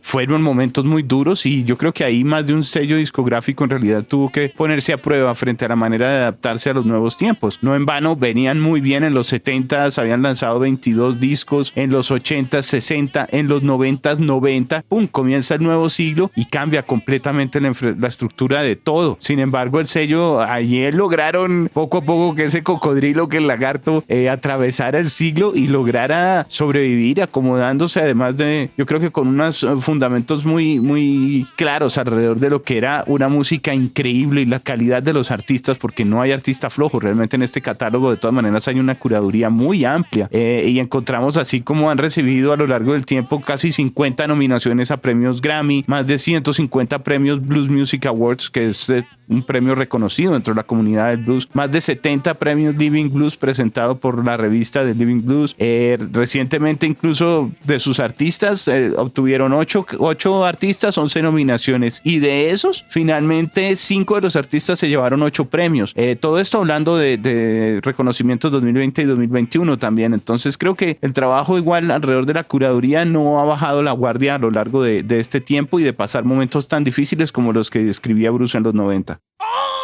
fueron 0.00 0.42
momentos 0.42 0.86
muy 0.86 1.04
duros 1.04 1.46
y 1.46 1.62
yo 1.62 1.78
creo 1.78 1.92
que 1.92 2.02
ahí 2.02 2.24
más 2.24 2.44
de 2.44 2.52
un 2.52 2.64
sello 2.64 2.96
discográfico 2.96 3.62
en 3.62 3.70
realidad 3.70 4.02
tuvo 4.02 4.32
que 4.32 4.48
ponerse 4.48 4.92
a 4.92 4.98
prueba 4.98 5.32
frente 5.36 5.66
a 5.66 5.68
la 5.68 5.76
manera 5.76 6.08
de 6.08 6.16
adaptarse 6.16 6.70
a 6.70 6.74
los 6.74 6.84
nuevos 6.84 7.16
tiempos. 7.16 7.60
No 7.62 7.76
en 7.76 7.86
vano, 7.86 8.16
venían 8.16 8.60
muy 8.60 8.80
bien 8.80 9.04
en 9.04 9.14
los 9.14 9.28
70s, 9.68 9.98
habían 9.98 10.22
lanzado 10.22 10.58
22 10.58 11.20
discos, 11.20 11.72
en 11.76 11.90
los 11.90 12.10
80s 12.10 12.62
60, 12.62 13.28
en 13.30 13.48
los 13.48 13.62
90s 13.62 14.18
90, 14.18 14.84
¡pum! 14.88 15.06
Comienza 15.06 15.54
el 15.54 15.62
nuevo 15.62 15.88
siglo 15.88 16.30
y 16.34 16.46
cambia 16.46 16.82
completamente 16.82 17.60
la, 17.60 18.08
estructura 18.08 18.62
de 18.62 18.76
todo. 18.76 19.16
Sin 19.20 19.38
embargo, 19.38 19.80
el 19.80 19.86
sello, 19.86 20.40
ayer 20.40 20.94
lograron 20.94 21.70
poco 21.72 21.98
a 21.98 22.02
poco 22.02 22.34
que 22.34 22.44
ese 22.44 22.62
cocodrilo, 22.62 23.28
que 23.28 23.36
el 23.38 23.46
lagarto, 23.46 24.04
eh, 24.08 24.28
atravesara 24.28 24.98
el 24.98 25.10
siglo 25.10 25.52
y 25.54 25.66
lograra 25.66 26.46
sobrevivir 26.48 27.22
acomodándose, 27.22 28.00
además 28.00 28.36
de, 28.36 28.70
yo 28.76 28.86
creo 28.86 29.00
que 29.00 29.10
con 29.10 29.28
unos 29.28 29.66
fundamentos 29.80 30.44
muy, 30.44 30.80
muy 30.80 31.46
claros 31.56 31.98
alrededor 31.98 32.38
de 32.38 32.50
lo 32.50 32.62
que 32.62 32.78
era 32.78 33.04
una 33.06 33.28
música 33.28 33.74
increíble 33.74 34.42
y 34.42 34.46
la 34.46 34.60
calidad 34.60 35.02
de 35.02 35.12
los 35.12 35.30
artistas, 35.30 35.78
porque 35.78 36.04
no 36.04 36.22
hay 36.22 36.32
artista 36.32 36.70
flojo. 36.70 37.00
Realmente 37.00 37.36
en 37.36 37.42
este 37.42 37.60
catálogo, 37.60 38.10
de 38.10 38.16
todas 38.16 38.34
maneras, 38.34 38.68
hay 38.68 38.78
una 38.78 38.94
curaduría 38.96 39.50
muy 39.58 39.84
amplia. 39.84 40.28
Eh, 40.30 40.64
y 40.66 40.78
encontramos 40.78 41.36
así 41.36 41.60
como 41.60 41.90
han 41.90 41.98
recibido 41.98 42.52
a 42.52 42.56
lo 42.56 42.66
largo 42.66 42.92
del 42.92 43.04
tiempo 43.04 43.40
casi 43.40 43.72
50 43.72 44.26
nominaciones 44.26 44.90
a 44.90 44.96
premios 44.98 45.42
Grammy, 45.42 45.84
más 45.86 46.06
de 46.06 46.16
150 46.16 47.00
premios 47.00 47.44
Blues 47.44 47.68
Music 47.68 48.06
Awards, 48.06 48.48
que 48.48 48.68
es 48.68 48.88
eh, 48.88 49.04
un 49.28 49.42
premio 49.42 49.74
reconocido 49.74 50.32
dentro 50.32 50.54
de 50.54 50.58
la 50.58 50.64
comunidad 50.64 51.08
del 51.08 51.18
blues, 51.18 51.48
más 51.52 51.70
de 51.70 51.80
70 51.80 52.34
premios 52.34 52.76
Living 52.76 53.10
Blues 53.10 53.36
presentados 53.36 53.98
por 53.98 54.24
la 54.24 54.36
revista 54.36 54.84
de 54.84 54.94
Living 54.94 55.22
Blues. 55.22 55.54
Eh, 55.58 55.98
recientemente 56.12 56.86
incluso 56.86 57.50
de 57.64 57.78
sus 57.78 58.00
artistas 58.00 58.68
obtuvieron 58.96 59.52
8, 59.52 59.86
8 59.98 60.44
artistas, 60.44 60.96
11 60.96 61.22
nominaciones 61.22 62.00
y 62.04 62.18
de 62.18 62.50
esos 62.50 62.84
finalmente 62.88 63.76
5 63.76 64.16
de 64.16 64.20
los 64.22 64.36
artistas 64.36 64.78
se 64.78 64.88
llevaron 64.88 65.22
8 65.22 65.44
premios. 65.46 65.92
Eh, 65.96 66.16
todo 66.18 66.38
esto 66.38 66.58
hablando 66.58 66.96
de, 66.96 67.80
reconocimientos 67.82 68.50
2020 68.52 69.02
y 69.02 69.04
2021 69.04 69.78
también. 69.78 70.14
Entonces 70.14 70.56
creo 70.56 70.74
que 70.74 70.98
el 71.00 71.12
trabajo 71.12 71.58
igual 71.58 71.90
alrededor 71.90 72.26
de 72.26 72.34
la 72.34 72.44
curaduría 72.44 73.04
no 73.04 73.40
ha 73.40 73.44
bajado 73.44 73.82
la 73.82 73.92
guardia 73.92 74.36
a 74.36 74.38
lo 74.38 74.50
largo 74.50 74.82
de, 74.82 75.02
de 75.02 75.20
este 75.20 75.40
tiempo 75.40 75.78
y 75.78 75.82
de 75.82 75.92
pasar 75.92 76.24
momentos 76.24 76.68
tan 76.68 76.84
difíciles 76.84 77.32
como 77.32 77.52
los 77.52 77.70
que 77.70 77.82
describía 77.82 78.30
Bruce 78.30 78.56
en 78.56 78.64
los 78.64 78.74
90. 78.74 79.17
Oh! 79.40 79.77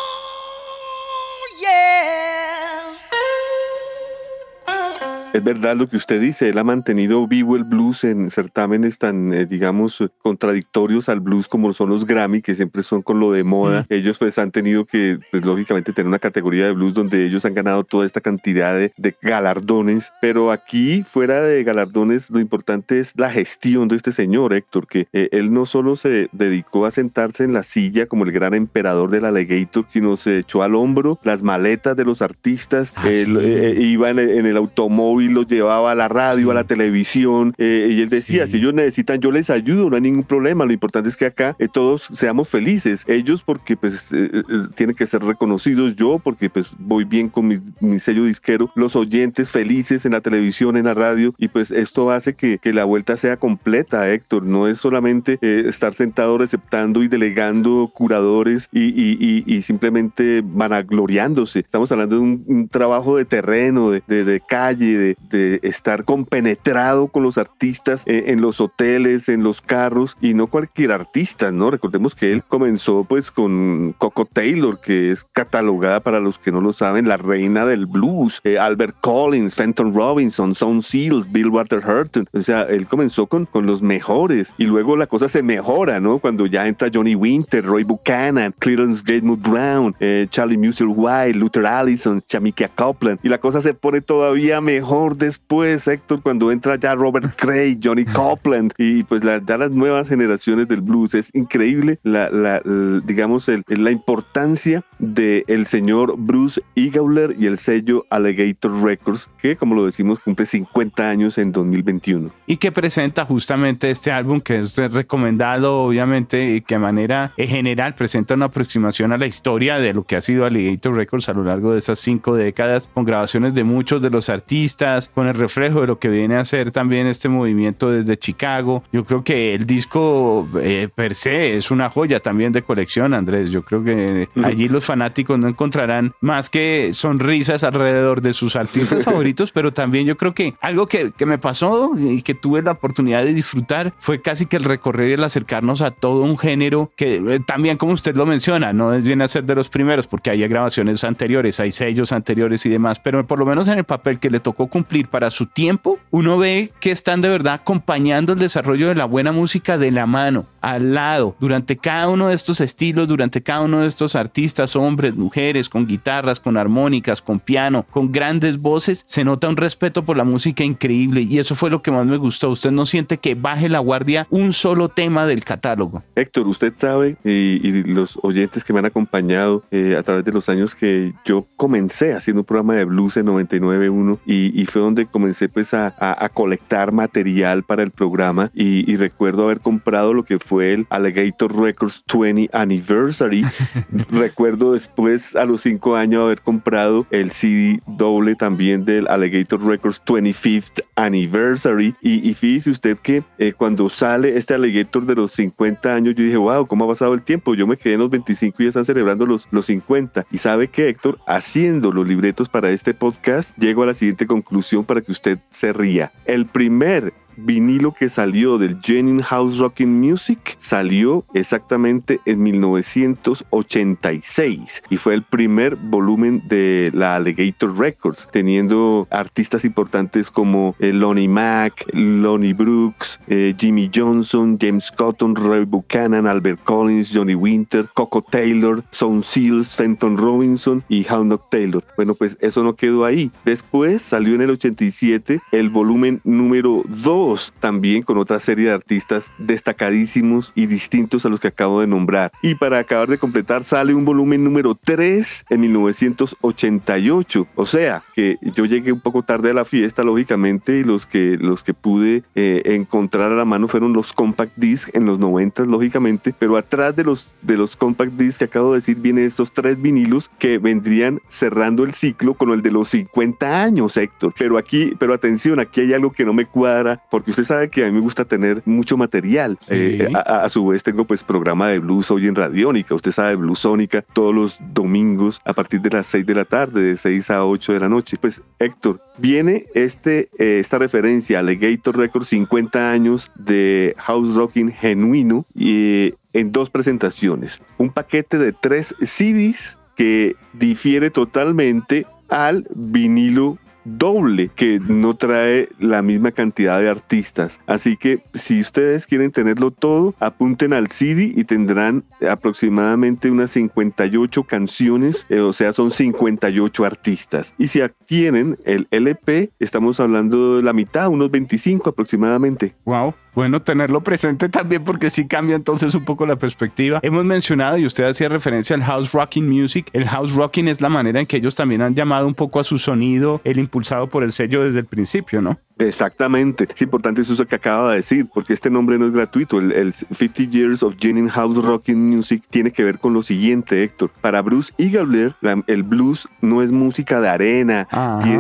Es 5.35 5.43
verdad 5.43 5.77
lo 5.77 5.89
que 5.89 5.97
usted 5.97 6.21
dice, 6.21 6.49
él 6.49 6.59
ha 6.59 6.63
mantenido 6.63 7.27
vivo 7.27 7.57
el 7.57 7.65
blues 7.65 8.05
en 8.05 8.31
certámenes 8.31 9.01
tan, 9.01 9.35
eh, 9.35 9.47
digamos, 9.47 10.01
contradictorios 10.23 11.09
al 11.09 11.19
blues 11.19 11.49
como 11.49 11.73
son 11.73 11.89
los 11.89 12.07
Grammy, 12.07 12.41
que 12.41 12.55
siempre 12.55 12.85
son 12.85 13.03
con 13.03 13.19
lo 13.19 13.33
de 13.33 13.43
moda. 13.43 13.81
Mm. 13.91 13.95
Ellos 13.95 14.17
pues 14.17 14.39
han 14.39 14.53
tenido 14.53 14.85
que, 14.85 15.19
pues 15.33 15.45
lógicamente, 15.45 15.93
tener 15.93 16.07
una 16.07 16.21
categoría 16.21 16.67
de 16.67 16.73
blues 16.73 16.95
donde 16.95 17.27
ellos 17.27 17.45
han 17.45 17.55
ganado 17.55 17.83
toda 17.83 18.07
esta 18.07 18.21
cantidad 18.21 18.77
de, 18.79 18.93
galardones. 19.23 20.13
Pero 20.21 20.53
aquí, 20.53 21.03
fuera 21.03 21.43
de 21.43 21.65
galardones, 21.65 22.31
lo 22.31 22.39
importante 22.39 23.01
es 23.01 23.13
la 23.17 23.29
gestión 23.29 23.89
de 23.89 23.97
este 23.97 24.13
señor, 24.13 24.53
Héctor, 24.53 24.87
que 24.87 25.09
eh, 25.13 25.31
él 25.33 25.53
no 25.53 25.67
solo 25.67 25.97
se 25.97 26.29
dedicó 26.31 26.87
a 26.87 26.93
sentarse 26.93 27.43
en 27.43 27.55
la 27.55 27.65
silla 27.65 28.07
como 28.07 28.23
el 28.23 28.31
gran 28.31 28.55
emperador 28.55 29.11
del 29.11 29.25
alligator, 29.25 29.85
sino 29.89 30.17
se 30.17 30.39
echó 30.39 30.63
al 30.63 30.77
hombro 30.77 31.19
las 31.25 31.43
maletas 31.43 31.97
de 31.97 32.05
los 32.05 32.23
artistas, 32.23 32.93
ah, 32.95 33.09
eh, 33.09 33.75
iba 33.81 34.11
en 34.11 34.21
el 34.21 34.57
automóvil 34.57 35.24
y 35.25 35.29
los 35.29 35.47
llevaba 35.47 35.93
a 35.93 35.95
la 35.95 36.09
radio, 36.09 36.51
a 36.51 36.55
la 36.55 36.65
televisión, 36.65 37.55
eh, 37.59 37.89
y 37.91 38.03
él 38.03 38.09
decía, 38.09 38.47
si 38.47 38.59
ellos 38.59 38.75
necesitan, 38.75 39.21
yo 39.21 39.31
les 39.33 39.51
ayudo, 39.51 39.91
no 39.91 39.97
hay 39.97 40.03
ningún 40.03 40.25
problema, 40.25 40.65
lo 40.65 40.73
importante 40.73 41.09
es 41.09 41.17
que 41.17 41.27
acá 41.27 41.57
eh, 41.59 41.69
todos 41.73 42.09
seamos 42.13 42.49
felices, 42.49 43.05
ellos 43.07 43.43
porque 43.43 43.77
pues 43.77 44.11
eh, 44.13 44.31
tienen 44.75 44.95
que 44.95 45.07
ser 45.07 45.23
reconocidos, 45.23 45.97
yo 45.97 46.19
porque 46.23 46.51
pues 46.51 46.73
voy 46.79 47.05
bien 47.05 47.29
con 47.29 47.49
mi, 47.49 48.01
sello 48.01 48.25
disquero, 48.25 48.71
los 48.75 48.97
oyentes 48.97 49.51
felices 49.51 50.05
en 50.05 50.13
la 50.13 50.21
televisión, 50.21 50.77
en 50.77 50.85
la 50.85 50.95
radio, 50.95 51.35
y 51.39 51.49
pues 51.49 51.71
esto 51.71 52.11
hace 52.11 52.35
que, 52.35 52.59
que 52.59 52.73
la 52.73 52.85
vuelta 52.85 53.17
sea 53.17 53.37
completa, 53.37 54.11
Héctor, 54.11 54.45
no 54.45 54.69
es 54.69 54.79
solamente 54.79 55.39
estar 55.41 55.95
sentado 55.95 56.39
receptando 56.39 57.03
y 57.03 57.09
delegando 57.09 57.91
curadores 57.93 58.69
y, 58.73 58.83
y, 58.83 59.45
y, 59.47 59.63
simplemente 59.63 60.43
vanagloriándose, 60.45 61.61
estamos 61.61 61.91
hablando 61.93 62.17
de 62.17 62.23
un, 62.23 62.69
trabajo 62.69 63.17
de 63.17 63.25
terreno, 63.25 63.91
de, 63.91 64.03
de, 64.07 64.25
de 64.25 64.41
calle, 64.41 64.97
de, 64.97 65.14
de, 65.31 65.61
estar 65.63 66.05
compenetrado 66.05 67.09
con 67.09 67.23
los 67.23 67.39
artistas 67.39 68.03
eh, 68.07 68.25
en 68.29 68.41
los 68.41 68.61
hoteles, 68.61 69.29
en 69.29 69.43
los 69.45 69.61
carros 69.61 70.17
y 70.21 70.35
no 70.35 70.47
cualquier 70.47 70.93
artista, 70.93 71.53
¿no? 71.53 71.71
Recordemos 71.71 72.15
que 72.15 72.33
él 72.33 72.43
comenzó 72.47 73.05
pues 73.05 73.31
con 73.31 73.95
Coco 73.99 74.25
Taylor, 74.27 74.81
que 74.81 75.11
es 75.11 75.25
catalogada 75.33 76.01
para 76.01 76.21
los 76.21 76.39
que 76.39 76.53
no 76.53 76.61
lo 76.61 76.73
saben, 76.73 77.09
la 77.09 77.17
reina 77.17 77.67
del 77.67 77.87
blues, 77.87 78.41
eh, 78.45 78.59
Albert 78.59 78.97
Collins, 79.01 79.55
Fenton 79.55 79.95
Robinson, 79.95 80.55
Son 80.55 80.83
Seals, 80.83 81.31
Bill 81.31 81.49
Walter 81.49 81.83
Hurton, 81.85 82.29
o 82.33 82.41
sea, 82.41 82.63
él 82.63 82.87
comenzó 82.87 83.27
con, 83.27 83.47
con 83.47 83.67
los 83.67 83.83
mejores 83.83 84.55
y 84.59 84.65
luego 84.65 84.97
la 84.97 85.07
cosa 85.07 85.29
se 85.29 85.43
mejora, 85.43 86.01
¿no? 86.01 86.19
Cuando 86.19 86.47
ya 86.47 86.67
entra 86.67 86.89
Johnny 86.93 87.15
Winter, 87.15 87.65
Roy 87.65 87.85
Buchanan, 87.85 88.55
Clarence 88.59 89.03
Gatewood 89.05 89.39
Brown, 89.39 89.95
eh, 90.01 90.27
Charlie 90.31 90.59
Musel 90.59 90.89
White, 90.89 91.39
Luther 91.39 91.67
Allison, 91.67 92.23
Chamikia 92.27 92.69
Copeland 92.69 93.19
y 93.23 93.29
la 93.29 93.39
cosa 93.39 93.61
se 93.61 93.75
pone 93.75 94.01
todavía 94.01 94.61
mejor 94.61 95.04
después, 95.13 95.87
Héctor, 95.87 96.23
cuando 96.23 96.51
entra 96.51 96.77
ya 96.77 96.95
Robert 96.95 97.35
Cray, 97.37 97.79
Johnny 97.83 98.05
Copland 98.13 98.73
y 98.79 99.03
pues 99.05 99.23
la, 99.23 99.43
ya 99.45 99.59
las 99.59 99.71
nuevas 99.71 100.09
generaciones 100.09 100.69
del 100.69 100.81
blues. 100.81 101.15
Es 101.15 101.31
increíble 101.35 101.99
la, 102.03 102.31
la, 102.31 102.61
digamos, 103.05 103.49
el, 103.49 103.63
la 103.69 103.91
importancia 103.91 104.83
del 104.99 105.45
el 105.49 105.67
señor 105.67 106.15
Bruce 106.17 106.63
Igauler 106.75 107.37
y 107.39 107.47
el 107.47 107.59
sello 107.59 108.07
Alligator 108.11 108.83
Records, 108.83 109.29
que 109.39 109.57
como 109.57 109.75
lo 109.75 109.85
decimos 109.87 110.19
cumple 110.19 110.47
50 110.47 111.09
años 111.09 111.39
en 111.39 111.53
2021. 111.53 112.31
Y 112.47 112.57
que 112.57 112.73
presenta 112.73 113.25
justamente 113.25 113.91
este 113.91 114.11
álbum 114.13 114.41
que 114.41 114.59
es 114.61 114.77
recomendado, 114.77 115.83
obviamente, 115.83 116.55
y 116.55 116.61
que 116.61 116.75
de 116.77 116.79
manera 116.79 117.33
general 117.37 117.95
presenta 117.95 118.35
una 118.35 118.47
aproximación 118.47 119.13
a 119.13 119.19
la 119.19 119.27
historia 119.27 119.79
de 119.79 119.93
lo 119.95 120.05
que 120.05 120.17
ha 120.17 120.21
sido 120.21 120.45
Alligator 120.47 120.95
Records 120.95 121.29
a 121.29 121.33
lo 121.33 121.45
largo 121.45 121.73
de 121.73 121.79
esas 121.79 121.99
cinco 121.99 122.35
décadas, 122.37 122.91
con 122.93 123.05
grabaciones 123.05 123.55
de 123.55 123.65
muchos 123.65 124.03
de 124.03 124.11
los 124.11 124.29
artistas, 124.29 124.94
con 125.15 125.27
el 125.27 125.35
reflejo 125.35 125.81
de 125.81 125.87
lo 125.87 125.99
que 125.99 126.09
viene 126.09 126.37
a 126.37 126.45
ser 126.45 126.71
también 126.71 127.07
este 127.07 127.29
movimiento 127.29 127.91
desde 127.91 128.17
Chicago. 128.17 128.83
Yo 128.93 129.05
creo 129.05 129.25
que 129.25 129.55
el 129.55 129.67
disco 129.67 130.49
eh, 130.61 130.89
per 130.95 131.15
se 131.15 131.57
es 131.57 131.71
una 131.71 131.91
joya 131.91 132.21
también 132.21 132.53
de 132.53 132.63
colección, 132.63 133.15
Andrés. 133.15 133.51
Yo 133.51 133.63
creo 133.63 133.85
que 133.85 134.29
allí 134.43 134.69
los 134.69 134.85
fanáticos 134.85 135.39
no 135.39 135.49
encontrarán 135.49 136.13
más 136.21 136.51
que 136.51 136.91
sonrisas 136.93 137.65
alrededor 137.65 138.23
de 138.23 138.33
sus 138.33 138.57
artistas 138.57 139.05
favoritos, 139.05 139.53
pero 139.53 139.73
también 139.73 140.07
yo 140.07 140.17
creo 140.17 140.35
que 140.35 140.55
algo 140.61 140.87
que, 140.87 141.13
que 141.13 141.27
me 141.27 141.39
pasó 141.39 141.93
y 141.99 142.23
que 142.23 142.35
tuve 142.35 142.63
la 142.63 142.73
oportunidad 142.73 143.25
de 143.25 143.35
disfrutar 143.35 143.93
fue 143.99 144.21
casi 144.21 144.47
que 144.47 144.57
el 144.57 144.65
recorrer 144.65 145.11
y 145.11 145.13
el 145.15 145.25
acercarnos 145.25 145.83
a 145.83 145.91
todo 145.91 146.23
un 146.23 146.39
género 146.39 146.93
que 146.97 147.17
eh, 147.17 147.41
también, 147.47 147.77
como 147.77 147.93
usted 147.93 148.15
lo 148.17 148.27
menciona, 148.27 148.73
no 148.73 148.93
es 148.95 149.05
bien 149.05 149.23
a 149.23 149.29
ser 149.29 149.45
de 149.45 149.55
los 149.55 149.69
primeros, 149.69 150.07
porque 150.07 150.31
hay 150.31 150.47
grabaciones 150.47 151.05
anteriores, 151.05 151.61
hay 151.61 151.73
sellos 151.73 152.13
anteriores 152.13 152.65
y 152.67 152.69
demás, 152.69 153.01
pero 153.01 153.27
por 153.27 153.39
lo 153.39 153.47
menos 153.47 153.69
en 153.69 153.79
el 153.79 153.85
papel 153.85 154.19
que 154.19 154.31
le 154.31 154.41
tocó 154.41 154.67
cumplir 154.67 154.84
para 155.11 155.31
su 155.31 155.47
tiempo, 155.47 155.99
uno 156.11 156.39
ve 156.39 156.73
que 156.81 156.91
están 156.91 157.21
de 157.21 157.29
verdad 157.29 157.55
acompañando 157.55 158.33
el 158.33 158.39
desarrollo 158.39 158.89
de 158.89 158.95
la 158.95 159.05
buena 159.05 159.33
música 159.33 159.77
de 159.79 159.91
la 159.91 160.07
mano, 160.07 160.47
al 160.61 160.95
lado, 160.95 161.37
durante 161.41 161.77
cada 161.77 162.09
uno 162.09 162.29
de 162.29 162.35
estos 162.35 162.61
estilos, 162.61 163.09
durante 163.09 163.43
cada 163.43 163.63
uno 163.63 163.81
de 163.81 163.89
estos 163.89 164.15
artistas, 164.15 164.77
hombres, 164.77 165.15
mujeres, 165.15 165.69
con 165.69 165.87
guitarras, 165.87 166.41
con 166.41 166.57
armónicas, 166.57 167.21
con 167.21 167.41
piano, 167.41 167.85
con 167.91 168.13
grandes 168.13 168.61
voces, 168.61 169.03
se 169.07 169.25
nota 169.25 169.49
un 169.49 169.57
respeto 169.57 170.05
por 170.05 170.17
la 170.17 170.25
música 170.25 170.65
increíble 170.65 171.23
y 171.23 171.39
eso 171.39 171.55
fue 171.55 171.71
lo 171.71 171.83
que 171.83 171.91
más 171.91 172.07
me 172.07 172.17
gustó. 172.17 172.51
Usted 172.51 172.71
no 172.71 172.87
siente 172.87 173.19
que 173.19 173.35
baje 173.35 173.69
la 173.69 173.81
guardia 173.81 174.27
un 174.31 174.53
solo 174.53 174.89
tema 174.89 175.27
del 175.27 175.45
catálogo. 175.45 176.03
Héctor, 176.15 176.47
usted 176.47 176.73
sabe 176.75 177.17
y, 177.25 177.85
los 177.85 178.19
oyentes 178.23 178.65
que 178.65 178.73
me 178.73 178.79
han 178.79 178.87
acompañado 178.87 179.63
eh, 179.71 179.97
a 179.99 180.03
través 180.03 180.25
de 180.25 180.33
los 180.33 180.49
años 180.49 180.75
que 180.75 181.13
yo 181.25 181.47
comencé 181.57 182.15
haciendo 182.15 182.41
un 182.41 182.47
programa 182.47 182.75
de 182.75 182.85
blues 182.85 183.17
en 183.17 183.27
99.1 183.27 184.19
y, 184.27 184.61
y 184.61 184.64
y, 184.65 184.67
fue 184.67 184.83
donde 184.83 185.07
comencé 185.07 185.49
pues 185.49 185.75
a, 185.75 185.95
a, 185.99 186.29
colectar 186.29 186.93
material 186.93 187.63
para 187.63 187.83
el 187.83 187.91
programa 187.91 188.51
y, 188.55 188.91
y, 188.91 188.97
recuerdo 188.97 189.45
haber 189.45 189.61
comprado 189.61 190.15
lo 190.15 190.25
que 190.25 190.39
fue 190.39 190.73
el 190.73 190.87
Alligator 190.91 191.55
Records 191.57 192.05
20 192.13 192.51
Anniversary. 192.53 193.45
recuerdo 194.11 194.73
después 194.73 195.37
a 195.37 195.45
los 195.45 195.63
cinco 195.63 195.97
años 195.97 196.25
haber 196.25 196.41
comprado 196.41 197.07
el 197.11 197.31
CD 197.31 197.81
doble 197.87 198.35
también 198.35 198.85
del 198.85 199.09
Alligator 199.09 199.65
Records 199.65 200.03
25th 200.05 200.84
Anniversary 200.97 201.95
y, 202.01 202.33
fíjese 202.35 202.71
usted 202.71 202.99
que 202.99 203.23
eh, 203.39 203.53
cuando 203.53 203.89
sale 203.89 204.37
este 204.37 204.55
Alligator 204.55 205.07
de 205.07 205.15
los 205.15 205.33
50 205.33 205.95
años 205.95 206.15
yo 206.15 206.25
dije 206.25 206.37
wow, 206.37 206.67
¿cómo 206.67 206.85
ha 206.85 206.89
pasado 206.89 207.15
el 207.15 207.23
tiempo? 207.23 207.55
Yo 207.55 207.67
me 207.67 207.77
quedé 207.77 207.95
en 207.95 208.01
los 208.01 208.11
25 208.11 208.57
y 208.59 208.65
ya 208.65 208.69
están 208.69 208.85
celebrando 208.85 209.27
los, 209.27 209.49
los 209.51 209.67
50 209.67 210.27
y 210.31 210.39
sabe 210.39 210.69
que 210.69 210.89
Héctor, 210.89 211.19
haciendo 211.27 211.93
los 211.93 212.07
libretos 212.07 212.49
para 212.49 212.71
este 212.71 212.95
podcast, 212.95 213.57
llego 213.59 213.83
a 213.83 213.87
la 213.87 213.95
siguiente 213.95 214.27
conclusión 214.27 214.85
para 214.85 215.01
que 215.01 215.13
usted 215.13 215.39
se 215.51 215.73
ría. 215.73 216.13
El 216.25 216.47
primer 216.47 217.13
vinilo 217.37 217.93
que 217.93 218.09
salió 218.09 218.59
del 218.59 218.81
Jennings 218.81 219.25
House 219.25 219.59
Rocking 219.59 220.01
Music 220.01 220.57
salió 220.59 221.25
exactamente 221.35 222.21
en 222.27 222.43
1986 222.43 224.83
y 224.91 224.97
fue 224.97 225.15
el 225.15 225.23
primer 225.23 225.77
volumen 225.77 226.43
de 226.49 226.91
la 226.95 227.15
Alligator 227.17 227.79
Records, 227.79 228.29
teniendo 228.33 229.07
artistas 229.11 229.65
importantes 229.65 230.31
como 230.31 230.75
eh, 230.79 230.93
Lonnie 230.93 231.29
Mack, 231.29 231.87
Lonnie 231.93 232.53
Brooks, 232.53 233.21
eh, 233.29 233.55
Jimmy 233.59 233.91
Johnson, 233.95 234.59
James 234.61 234.91
Cotton, 234.91 235.37
Ray 235.37 235.65
Buchanan, 235.65 236.27
Albert 236.27 236.63
Collins, 236.65 237.11
Johnny 237.13 237.35
Winter, 237.35 237.89
Coco 237.95 238.23
Taylor, 238.23 238.83
Son 238.91 239.23
Seals, 239.23 239.77
Fenton 239.77 240.17
Robinson 240.17 240.83
y 240.89 241.07
Hound 241.11 241.39
Taylor. 241.51 241.85
Bueno, 241.97 242.15
pues 242.15 242.37
eso 242.41 242.63
no 242.63 242.77
quedó 242.77 243.05
ahí. 243.05 243.31
Después 243.45 244.03
salió 244.03 244.35
en 244.35 244.43
el 244.43 244.51
87 244.51 245.41
el 245.53 245.71
volumen 245.71 246.21
número 246.25 246.83
2 246.87 247.24
también 247.61 248.03
con 248.03 248.19
otra 248.19 248.41
serie 248.41 248.67
de 248.67 248.73
artistas 248.73 249.33
destacadísimos 249.39 250.53
y 250.55 250.67
distintos 250.67 251.25
a 251.25 251.29
los 251.29 251.41
que 251.41 251.49
acabo 251.49 251.81
de 251.81 251.87
nombrar. 251.87 252.33
Y 252.43 252.55
para 252.55 252.79
acabar 252.79 253.09
de 253.09 253.19
completar 253.19 253.65
sale 253.65 253.95
un 253.95 254.05
volumen 254.05 254.45
número 254.45 254.75
3 254.75 255.47
en 255.51 255.61
1988. 255.61 257.47
O 257.55 257.67
sea, 257.67 258.03
que 258.15 258.37
yo 258.43 258.65
llegué 258.65 258.93
un 258.93 259.01
poco 259.01 259.23
tarde 259.23 259.51
a 259.51 259.55
la 259.55 259.65
fiesta, 259.65 260.03
lógicamente, 260.03 260.79
y 260.79 260.85
los 260.85 261.07
que, 261.07 261.39
los 261.41 261.63
que 261.63 261.75
pude 261.75 262.23
eh, 262.35 262.63
encontrar 262.65 263.33
a 263.33 263.37
la 263.37 263.45
mano 263.45 263.69
fueron 263.69 263.93
los 263.93 264.13
compact 264.13 264.53
disc 264.57 264.91
en 264.93 265.07
los 265.07 265.19
90, 265.19 265.65
lógicamente, 265.65 266.35
pero 266.39 266.57
atrás 266.57 266.95
de 266.97 267.05
los, 267.05 267.35
de 267.43 267.57
los 267.57 267.77
compact 267.77 268.13
disc 268.13 268.39
que 268.39 268.45
acabo 268.45 268.71
de 268.71 268.79
decir 268.79 268.97
vienen 268.97 269.25
estos 269.25 269.53
tres 269.53 269.81
vinilos 269.81 270.31
que 270.39 270.59
vendrían 270.59 271.21
cerrando 271.29 271.85
el 271.85 271.95
ciclo 271.95 272.35
con 272.35 272.51
el 272.51 272.63
de 272.63 272.71
los 272.71 272.89
50 272.89 273.63
años, 273.63 273.97
Héctor. 273.97 274.35
Pero 274.39 274.59
aquí, 274.59 274.93
pero 274.99 275.15
atención, 275.15 275.61
aquí 275.61 275.81
hay 275.81 275.95
algo 275.95 276.13
que 276.13 276.25
no 276.25 276.33
me 276.33 276.47
cuadra 276.47 277.03
porque 277.15 277.31
usted 277.31 277.45
sabe 277.45 277.71
que 277.71 277.85
a 277.85 277.87
mí 277.87 277.93
me 277.93 278.01
gusta 278.01 278.25
tener 278.25 278.61
mucho 278.65 278.97
material. 278.97 279.57
Eh, 279.69 280.11
a, 280.17 280.49
su 280.49 280.67
vez 280.67 280.83
tengo 280.83 281.05
pues 281.05 281.23
programa 281.23 281.69
de 281.69 281.79
blues 281.79 282.11
hoy 282.11 282.27
en 282.27 282.35
Radiónica, 282.35 282.93
usted 282.93 283.13
sabe, 283.13 283.37
Bluesónica, 283.37 284.03
todos 284.03 284.35
los 284.35 284.59
domingos 284.73 285.41
a 285.45 285.53
partir 285.53 285.81
de 285.81 285.91
las 285.91 286.09
6 286.09 286.27
de 286.27 286.35
la 286.35 286.45
tarde, 286.45 286.83
de 286.83 286.97
6 286.97 287.31
a 287.31 287.47
8 287.47 287.75
de 287.75 287.79
la 287.79 287.89
noche. 287.89 288.17
Pues 288.21 288.43
Héctor, 288.59 289.01
viene 289.17 289.67
este, 289.75 290.29
eh, 290.41 290.59
esta 290.59 290.77
referencia 290.79 291.39
a 291.39 291.45
Legator 291.45 291.97
Records 291.97 292.31
50 292.31 292.91
años 292.91 293.31
de 293.37 293.95
house 293.99 294.35
rocking 294.35 294.73
genuino 294.73 295.45
y 295.55 296.15
en 296.33 296.51
dos 296.51 296.69
presentaciones. 296.69 297.63
Un 297.79 297.91
paquete 297.91 298.39
de 298.39 298.51
tres 298.51 298.93
CDs 299.01 299.79
que 299.95 300.35
difiere 300.53 301.11
totalmente 301.11 302.09
al 302.29 302.67
vinilo 302.75 303.59
doble 303.85 304.51
que 304.55 304.81
no 304.81 305.15
trae 305.15 305.69
la 305.79 306.03
misma 306.03 306.33
cantidad 306.33 306.81
de 306.81 306.89
artistas. 306.89 307.61
Así 307.67 307.97
que 307.97 308.23
si 308.35 308.61
ustedes 308.61 309.07
quieren 309.07 309.33
tenerlo 309.33 309.71
todo, 309.71 310.15
apunten 310.21 310.73
al 310.73 310.89
CD 310.89 311.33
y 311.35 311.45
tendrán 311.45 312.05
aproximadamente 312.29 313.31
unas 313.31 313.51
58 313.53 314.45
canciones, 314.45 315.27
eh, 315.29 315.41
o 315.41 315.53
sea, 315.53 315.73
son 315.73 315.91
58 315.91 316.85
artistas. 316.85 317.55
Y 317.59 317.69
si 317.69 317.81
tienen 318.07 318.57
el 318.65 318.87
LP, 318.91 319.51
estamos 319.59 320.01
hablando 320.01 320.57
de 320.57 320.63
la 320.63 320.73
mitad, 320.73 321.09
unos 321.09 321.31
25 321.31 321.91
aproximadamente. 321.91 322.75
Wow 322.85 323.15
bueno 323.35 323.63
tenerlo 323.63 324.01
presente 324.03 324.49
también 324.49 324.85
porque 324.85 325.11
sí 325.11 325.27
cambia 325.27 325.57
entonces 325.57 325.95
un 325.95 326.05
poco 326.05 326.27
la 326.27 326.37
perspectiva. 326.37 327.01
Hemos 327.03 327.25
mencionado 327.25 327.77
y 327.79 327.87
usted 327.87 328.05
hacía 328.05 328.29
referencia 328.29 328.77
al 328.77 328.83
house 328.83 329.13
rocking 329.13 329.49
music. 329.49 329.91
El 329.93 330.07
house 330.07 330.33
rocking 330.35 330.69
es 330.69 330.81
la 330.81 330.89
manera 330.89 331.21
en 331.21 331.27
que 331.27 331.39
ellos 331.39 331.55
también 331.55 331.83
han 331.83 331.95
llamado 331.95 332.27
un 332.27 332.35
poco 332.35 332.61
a 332.61 332.65
su 332.65 332.79
sonido, 332.79 333.41
el 333.45 333.59
impulsado 333.75 334.07
por 334.07 334.23
el 334.23 334.31
sello 334.31 334.65
desde 334.65 334.79
el 334.79 334.85
principio, 334.85 335.43
¿no? 335.43 335.59
Exactamente. 335.79 336.69
Es 336.73 336.83
importante 336.83 337.21
eso 337.21 337.47
que 337.47 337.57
acaba 337.57 337.91
de 337.91 337.97
decir, 337.97 338.27
porque 338.33 338.53
este 338.53 338.71
nombre 338.71 338.99
no 338.99 339.07
es 339.07 339.13
gratuito. 339.13 339.59
El, 339.59 339.93
50 339.93 340.45
Years 340.45 340.83
of 340.83 340.95
Jennings 340.99 341.33
House 341.33 341.63
Rocking 341.63 342.11
Music 342.11 342.43
tiene 342.49 342.71
que 342.71 342.85
ver 342.85 342.99
con 342.99 343.13
lo 343.13 343.23
siguiente, 343.23 343.83
Héctor. 343.83 344.11
Para 344.21 344.43
Bruce 344.43 344.73
Eagler, 344.79 345.35
el 345.67 345.83
blues 345.83 346.29
no 346.41 346.63
es 346.63 346.71
música 346.71 347.21
de 347.21 347.29
arena, 347.29 347.89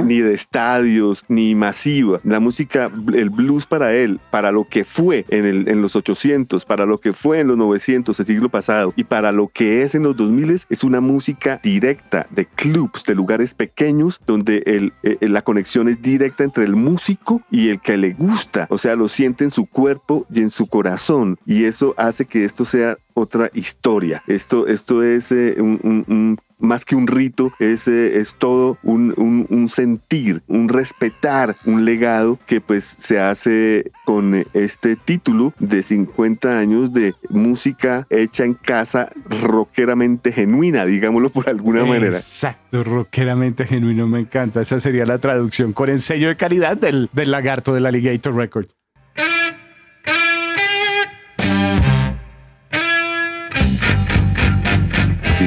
ni 0.04 0.20
de 0.20 0.34
estadios, 0.34 1.24
ni 1.28 1.54
masiva. 1.54 2.20
La 2.22 2.40
música, 2.40 2.90
el 3.12 3.30
blues 3.30 3.66
para 3.66 3.94
él, 3.94 4.20
para 4.30 4.52
lo 4.52 4.68
que 4.68 4.84
fue 4.84 5.24
en, 5.28 5.44
el, 5.44 5.68
en 5.68 5.82
los 5.82 5.96
800, 5.96 6.64
para 6.64 6.86
lo 6.86 6.98
que 6.98 7.12
fue 7.12 7.40
en 7.40 7.48
los 7.48 7.56
900, 7.56 8.18
el 8.18 8.26
siglo 8.26 8.48
pasado, 8.48 8.92
y 8.96 9.04
para 9.04 9.32
lo 9.32 9.48
que 9.48 9.82
es 9.82 9.94
en 9.94 10.04
los 10.04 10.16
2000, 10.16 10.44
es 10.68 10.84
una 10.84 11.00
música 11.00 11.58
directa 11.62 12.26
de 12.30 12.46
clubs, 12.46 13.04
de 13.04 13.14
lugares 13.14 13.54
pequeños, 13.54 14.20
donde 14.26 14.62
el, 14.66 14.92
eh, 15.02 15.16
la 15.22 15.42
conexión 15.42 15.88
es 15.88 16.02
directa 16.02 16.44
entre 16.44 16.64
el 16.64 16.76
músico 16.76 17.23
y 17.50 17.68
el 17.68 17.80
que 17.80 17.96
le 17.96 18.12
gusta, 18.12 18.66
o 18.70 18.78
sea, 18.78 18.96
lo 18.96 19.08
siente 19.08 19.44
en 19.44 19.50
su 19.50 19.66
cuerpo 19.66 20.26
y 20.32 20.40
en 20.40 20.50
su 20.50 20.66
corazón 20.66 21.38
y 21.46 21.64
eso 21.64 21.94
hace 21.96 22.24
que 22.24 22.44
esto 22.44 22.64
sea 22.64 22.96
otra 23.14 23.50
historia. 23.54 24.22
Esto, 24.26 24.66
esto 24.66 25.02
es 25.02 25.30
eh, 25.32 25.56
un, 25.60 26.38
más 26.64 26.84
que 26.84 26.96
un 26.96 27.06
rito, 27.06 27.52
es, 27.58 27.86
eh, 27.88 28.18
es 28.18 28.34
todo 28.36 28.78
un, 28.82 29.14
un, 29.48 29.68
sentir, 29.68 30.42
un 30.48 30.68
respetar, 30.68 31.56
un 31.64 31.84
legado 31.84 32.38
que 32.46 32.60
pues 32.60 32.84
se 32.84 33.20
hace 33.20 33.90
con 34.04 34.44
este 34.52 34.96
título 34.96 35.52
de 35.58 35.82
50 35.82 36.58
años 36.58 36.92
de 36.92 37.14
música 37.30 38.06
hecha 38.10 38.44
en 38.44 38.54
casa, 38.54 39.10
rockeramente 39.42 40.32
genuina, 40.32 40.84
digámoslo 40.84 41.30
por 41.30 41.48
alguna 41.48 41.84
manera. 41.84 42.16
Exacto, 42.16 42.84
rockeramente 42.84 43.66
genuino, 43.66 44.06
me 44.06 44.20
encanta. 44.20 44.60
Esa 44.60 44.80
sería 44.80 45.06
la 45.06 45.18
traducción 45.18 45.72
con 45.72 45.88
el 45.88 46.00
sello 46.00 46.28
de 46.28 46.36
calidad 46.36 46.76
del, 46.76 47.08
del 47.12 47.30
lagarto 47.30 47.74
del 47.74 47.86
Alligator 47.86 48.34
Records. 48.34 48.76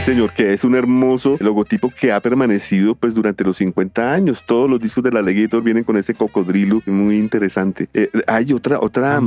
Señor, 0.01 0.33
que 0.33 0.53
es 0.53 0.63
un 0.63 0.75
hermoso 0.75 1.37
logotipo 1.39 1.89
que 1.89 2.11
ha 2.11 2.19
permanecido 2.19 2.95
pues 2.95 3.13
durante 3.13 3.43
los 3.43 3.57
50 3.57 4.13
años. 4.13 4.43
Todos 4.45 4.69
los 4.69 4.79
discos 4.79 5.03
de 5.03 5.11
la 5.11 5.21
Legator 5.21 5.63
vienen 5.63 5.83
con 5.83 5.97
ese 5.97 6.13
cocodrilo 6.13 6.81
muy 6.85 7.17
interesante. 7.17 7.89
Eh, 7.93 8.09
hay 8.27 8.53
otra, 8.53 8.79
otra, 8.79 9.19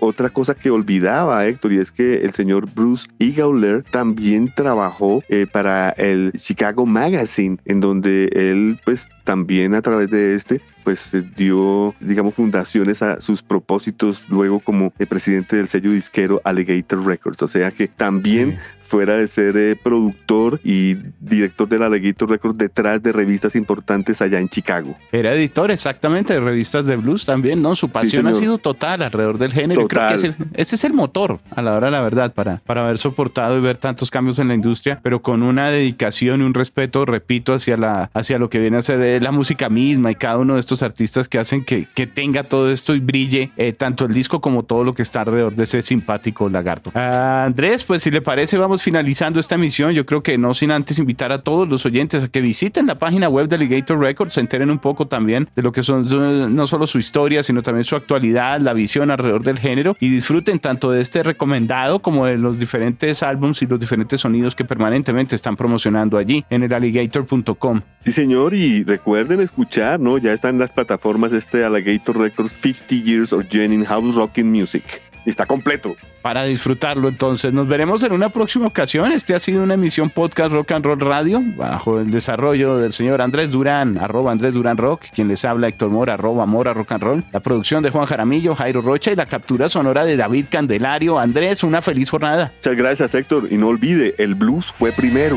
otra 0.00 0.30
cosa 0.30 0.54
que 0.54 0.70
olvidaba 0.70 1.46
Héctor 1.46 1.72
y 1.72 1.78
es 1.78 1.90
que 1.90 2.16
el 2.22 2.32
señor 2.32 2.68
Bruce 2.72 3.08
Eagler 3.18 3.82
también 3.84 4.52
trabajó 4.54 5.22
eh, 5.28 5.46
para 5.50 5.90
el 5.90 6.32
Chicago 6.36 6.84
Magazine, 6.84 7.58
en 7.64 7.80
donde 7.80 8.30
él 8.32 8.78
pues 8.84 9.08
también 9.24 9.74
a 9.74 9.82
través 9.82 10.10
de 10.10 10.34
este 10.34 10.60
pues 10.88 11.12
dio, 11.36 11.94
digamos, 12.00 12.32
fundaciones 12.32 13.02
a 13.02 13.20
sus 13.20 13.42
propósitos 13.42 14.26
luego 14.30 14.58
como 14.58 14.94
el 14.98 15.06
presidente 15.06 15.56
del 15.56 15.68
sello 15.68 15.92
disquero 15.92 16.40
Alligator 16.44 17.04
Records. 17.04 17.42
O 17.42 17.48
sea 17.48 17.70
que 17.70 17.88
también 17.88 18.58
fuera 18.88 19.16
de 19.16 19.28
ser 19.28 19.56
eh, 19.56 19.76
productor 19.76 20.60
y 20.64 20.96
director 21.20 21.68
de 21.68 21.78
la 21.78 21.86
Alligator 21.86 22.30
Records 22.30 22.58
detrás 22.58 23.02
de 23.02 23.12
revistas 23.12 23.54
importantes 23.54 24.22
allá 24.22 24.40
en 24.40 24.48
Chicago. 24.48 24.96
Era 25.12 25.34
editor 25.34 25.70
exactamente 25.70 26.32
de 26.32 26.40
revistas 26.40 26.86
de 26.86 26.96
blues 26.96 27.24
también, 27.24 27.60
¿no? 27.62 27.74
Su 27.76 27.90
pasión 27.90 28.26
ha 28.26 28.34
sido 28.34 28.58
total 28.58 29.02
alrededor 29.02 29.38
del 29.38 29.52
género. 29.52 29.86
Creo 29.86 30.08
que 30.08 30.14
ese, 30.54 30.74
es 30.74 30.84
el 30.84 30.94
motor, 30.94 31.38
a 31.54 31.62
la 31.62 31.74
hora 31.76 31.86
de 31.86 31.92
la 31.92 32.00
verdad, 32.00 32.32
para, 32.32 32.56
para 32.58 32.84
haber 32.84 32.98
soportado 32.98 33.58
y 33.58 33.60
ver 33.60 33.76
tantos 33.76 34.10
cambios 34.10 34.38
en 34.38 34.48
la 34.48 34.54
industria, 34.54 35.00
pero 35.02 35.20
con 35.20 35.42
una 35.42 35.70
dedicación 35.70 36.40
y 36.40 36.44
un 36.44 36.54
respeto, 36.54 37.04
repito, 37.04 37.54
hacia, 37.54 37.76
la, 37.76 38.10
hacia 38.14 38.38
lo 38.38 38.48
que 38.48 38.58
viene 38.58 38.78
a 38.78 38.82
ser 38.82 38.98
de 38.98 39.20
la 39.20 39.32
música 39.32 39.68
misma 39.68 40.10
y 40.10 40.14
cada 40.14 40.38
uno 40.38 40.54
de 40.54 40.60
estos 40.60 40.82
artistas 40.82 41.28
que 41.28 41.38
hacen 41.38 41.64
que, 41.64 41.86
que 41.94 42.06
tenga 42.06 42.44
todo 42.44 42.70
esto 42.70 42.94
y 42.94 43.00
brille 43.00 43.50
eh, 43.56 43.72
tanto 43.72 44.06
el 44.06 44.14
disco 44.14 44.40
como 44.40 44.62
todo 44.62 44.84
lo 44.84 44.94
que 44.94 45.02
está 45.02 45.20
alrededor 45.20 45.54
de 45.54 45.64
ese 45.64 45.82
simpático 45.82 46.48
lagarto. 46.48 46.90
Andrés, 46.94 47.84
pues 47.84 48.02
si 48.02 48.10
le 48.10 48.22
parece, 48.22 48.56
vamos 48.56 48.77
finalizando 48.82 49.40
esta 49.40 49.54
emisión. 49.54 49.92
Yo 49.92 50.06
creo 50.06 50.22
que 50.22 50.38
no 50.38 50.54
sin 50.54 50.70
antes 50.70 50.98
invitar 50.98 51.32
a 51.32 51.42
todos 51.42 51.68
los 51.68 51.84
oyentes 51.86 52.24
a 52.24 52.28
que 52.28 52.40
visiten 52.40 52.86
la 52.86 52.98
página 52.98 53.28
web 53.28 53.48
de 53.48 53.56
Alligator 53.56 53.98
Records, 53.98 54.34
se 54.34 54.40
enteren 54.40 54.70
un 54.70 54.78
poco 54.78 55.06
también 55.06 55.48
de 55.54 55.62
lo 55.62 55.72
que 55.72 55.82
son 55.82 56.54
no 56.54 56.66
solo 56.66 56.86
su 56.86 56.98
historia, 56.98 57.42
sino 57.42 57.62
también 57.62 57.84
su 57.84 57.96
actualidad, 57.96 58.60
la 58.60 58.72
visión 58.72 59.10
alrededor 59.10 59.42
del 59.42 59.58
género 59.58 59.96
y 60.00 60.10
disfruten 60.10 60.58
tanto 60.58 60.90
de 60.90 61.00
este 61.00 61.22
recomendado 61.22 62.00
como 62.00 62.26
de 62.26 62.38
los 62.38 62.58
diferentes 62.58 63.22
álbums 63.22 63.62
y 63.62 63.66
los 63.66 63.80
diferentes 63.80 64.20
sonidos 64.20 64.54
que 64.54 64.64
permanentemente 64.64 65.34
están 65.34 65.56
promocionando 65.56 66.18
allí 66.18 66.44
en 66.50 66.62
el 66.62 66.72
alligator.com. 66.72 67.80
Sí, 67.98 68.12
señor, 68.12 68.54
y 68.54 68.84
recuerden 68.84 69.40
escuchar, 69.40 70.00
¿no? 70.00 70.18
Ya 70.18 70.32
están 70.32 70.58
las 70.58 70.70
plataformas 70.70 71.32
este 71.32 71.64
Alligator 71.64 72.18
Records 72.18 72.52
50 72.52 72.94
Years 72.94 73.32
of 73.32 73.46
Jenny 73.50 73.84
House 73.84 74.14
Rocking 74.14 74.50
Music. 74.50 75.00
Está 75.24 75.46
completo 75.46 75.96
para 76.22 76.44
disfrutarlo. 76.44 77.08
Entonces, 77.08 77.52
nos 77.52 77.68
veremos 77.68 78.02
en 78.02 78.12
una 78.12 78.28
próxima 78.28 78.66
ocasión. 78.66 79.12
Este 79.12 79.34
ha 79.34 79.38
sido 79.38 79.62
una 79.62 79.74
emisión 79.74 80.10
podcast 80.10 80.52
Rock 80.52 80.72
and 80.72 80.84
Roll 80.84 81.00
Radio 81.00 81.40
bajo 81.56 82.00
el 82.00 82.10
desarrollo 82.10 82.76
del 82.76 82.92
señor 82.92 83.22
Andrés 83.22 83.50
Durán, 83.50 83.98
arroba 83.98 84.32
Andrés 84.32 84.54
Durán 84.54 84.76
Rock, 84.76 85.04
quien 85.14 85.28
les 85.28 85.44
habla 85.44 85.68
Héctor 85.68 85.90
Mora, 85.90 86.14
arroba 86.14 86.46
Mora 86.46 86.74
Rock 86.74 86.92
and 86.92 87.02
Roll, 87.02 87.24
la 87.32 87.40
producción 87.40 87.82
de 87.82 87.90
Juan 87.90 88.06
Jaramillo, 88.06 88.54
Jairo 88.54 88.82
Rocha 88.82 89.12
y 89.12 89.16
la 89.16 89.26
captura 89.26 89.68
sonora 89.68 90.04
de 90.04 90.16
David 90.16 90.46
Candelario. 90.50 91.18
Andrés, 91.18 91.62
una 91.62 91.82
feliz 91.82 92.10
jornada. 92.10 92.52
Muchas 92.56 92.76
gracias, 92.76 93.14
Héctor. 93.14 93.48
Y 93.50 93.56
no 93.56 93.68
olvide, 93.68 94.14
el 94.18 94.34
blues 94.34 94.72
fue 94.72 94.92
primero. 94.92 95.36